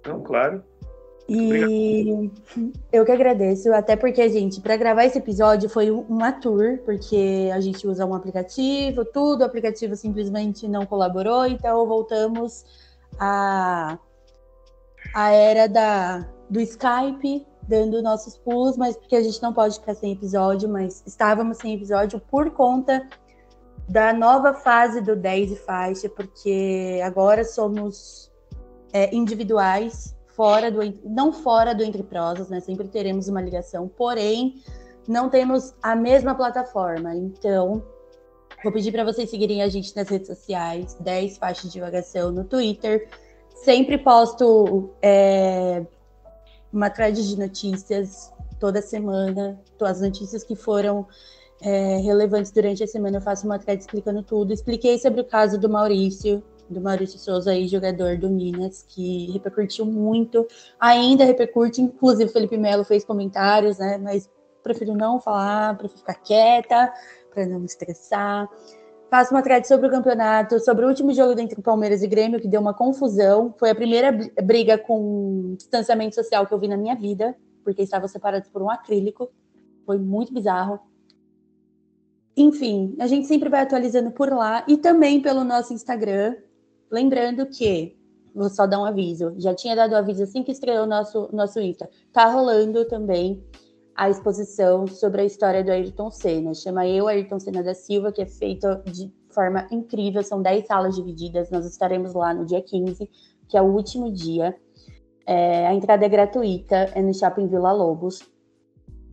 [0.05, 0.63] Não, claro.
[1.27, 2.29] E
[2.91, 7.61] eu que agradeço, até porque, gente, para gravar esse episódio foi uma tour, porque a
[7.61, 12.65] gente usa um aplicativo, tudo, o aplicativo simplesmente não colaborou, então voltamos
[13.17, 13.97] à,
[15.13, 19.95] à era da, do Skype, dando nossos pulos, mas porque a gente não pode ficar
[19.95, 23.07] sem episódio, mas estávamos sem episódio por conta
[23.87, 28.29] da nova fase do 10 e faixa, porque agora somos
[28.91, 32.59] é, individuais fora do não fora do Entre Prosas, né?
[32.59, 34.61] Sempre teremos uma ligação, porém
[35.07, 37.15] não temos a mesma plataforma.
[37.15, 37.83] Então,
[38.63, 42.43] vou pedir para vocês seguirem a gente nas redes sociais, 10 faixas de divagação no
[42.43, 43.09] Twitter.
[43.49, 45.85] Sempre posto é,
[46.71, 51.05] uma thread de notícias toda semana, as notícias que foram
[51.61, 54.53] é, relevantes durante a semana, eu faço uma thread explicando tudo.
[54.53, 56.41] Expliquei sobre o caso do Maurício,
[56.73, 60.47] do Maurício Souza, aí, jogador do Minas, que repercutiu muito,
[60.79, 63.97] ainda repercute, inclusive Felipe Melo fez comentários, né?
[63.97, 64.29] Mas
[64.63, 66.91] prefiro não falar, prefiro ficar quieta,
[67.33, 68.49] para não me estressar.
[69.09, 72.47] Faço uma thread sobre o campeonato, sobre o último jogo entre Palmeiras e Grêmio, que
[72.47, 73.53] deu uma confusão.
[73.59, 74.11] Foi a primeira
[74.43, 78.71] briga com distanciamento social que eu vi na minha vida, porque estavam separados por um
[78.71, 79.29] acrílico.
[79.85, 80.79] Foi muito bizarro.
[82.35, 86.35] Enfim, a gente sempre vai atualizando por lá e também pelo nosso Instagram,
[86.93, 87.97] Lembrando que,
[88.35, 91.59] vou só dar um aviso, já tinha dado aviso assim que estreou o nosso, nosso
[91.59, 91.89] Insta.
[92.11, 93.43] Tá rolando também
[93.95, 96.53] a exposição sobre a história do Ayrton Senna.
[96.53, 100.21] Chama Eu, Ayrton Senna da Silva, que é feita de forma incrível.
[100.21, 101.49] São 10 salas divididas.
[101.49, 103.09] Nós estaremos lá no dia 15,
[103.47, 104.55] que é o último dia.
[105.25, 108.21] É, a entrada é gratuita, é no Shopping Vila Lobos.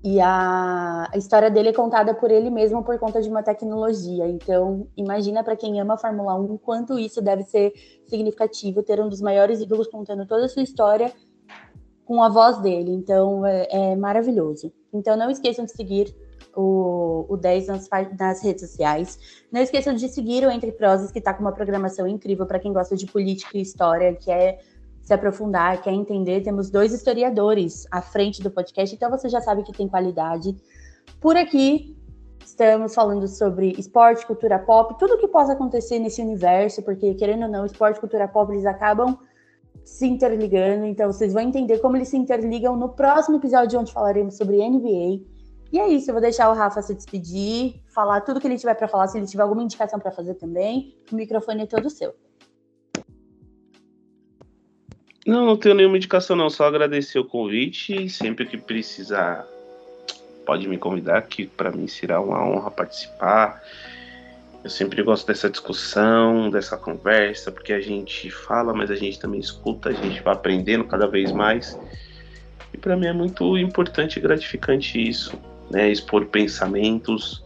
[0.02, 4.26] E a, a, história dele é contada por ele mesmo por conta de uma tecnologia.
[4.26, 7.72] Então, imagina para quem ama a Fórmula 1 quanto isso deve ser
[8.06, 11.12] significativo ter um dos maiores ídolos contando toda a sua história
[12.06, 12.90] com a voz dele.
[12.92, 14.72] Então, é, é maravilhoso.
[14.92, 16.14] Então, não esqueçam de seguir
[16.56, 17.88] o, o 10 nas,
[18.18, 19.18] nas redes sociais.
[19.52, 22.72] Não esqueçam de seguir o Entre Prosas, que está com uma programação incrível para quem
[22.72, 24.58] gosta de política e história, que é
[25.10, 29.64] se aprofundar, quer entender, temos dois historiadores à frente do podcast, então você já sabe
[29.64, 30.56] que tem qualidade.
[31.20, 31.96] Por aqui,
[32.44, 37.48] estamos falando sobre esporte, cultura pop, tudo que possa acontecer nesse universo, porque querendo ou
[37.48, 39.18] não, esporte e cultura pop eles acabam
[39.84, 44.36] se interligando, então vocês vão entender como eles se interligam no próximo episódio, onde falaremos
[44.36, 45.26] sobre NBA.
[45.72, 48.74] E é isso, eu vou deixar o Rafa se despedir, falar tudo que ele tiver
[48.74, 52.14] para falar, se ele tiver alguma indicação para fazer também, o microfone é todo seu.
[55.26, 59.46] Não, não tenho nenhuma indicação não, só agradecer o convite sempre que precisar
[60.46, 63.62] pode me convidar, que para mim será uma honra participar.
[64.64, 69.40] Eu sempre gosto dessa discussão, dessa conversa, porque a gente fala, mas a gente também
[69.40, 71.78] escuta, a gente vai aprendendo cada vez mais.
[72.74, 75.38] E para mim é muito importante e gratificante isso,
[75.70, 75.88] né?
[75.90, 77.44] Expor pensamentos.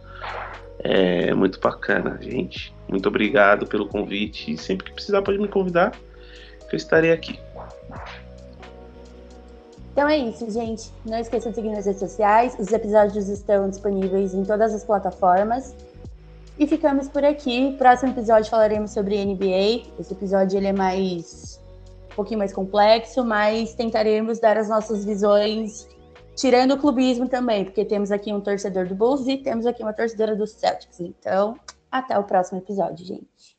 [0.78, 2.74] É muito bacana, gente.
[2.88, 4.52] Muito obrigado pelo convite.
[4.52, 5.92] E sempre que precisar pode me convidar,
[6.68, 7.38] que eu estarei aqui.
[9.94, 10.90] Então é isso, gente.
[11.06, 12.56] Não esqueça de seguir nas redes sociais.
[12.58, 15.72] Os episódios estão disponíveis em todas as plataformas.
[16.58, 17.76] E ficamos por aqui.
[17.78, 19.86] Próximo episódio falaremos sobre NBA.
[20.00, 21.60] Esse episódio ele é mais
[22.10, 25.86] um pouquinho mais complexo, mas tentaremos dar as nossas visões,
[26.34, 29.92] tirando o clubismo também, porque temos aqui um torcedor do Bulls e temos aqui uma
[29.92, 30.98] torcedora do Celtics.
[30.98, 31.54] Então,
[31.90, 33.54] até o próximo episódio, gente.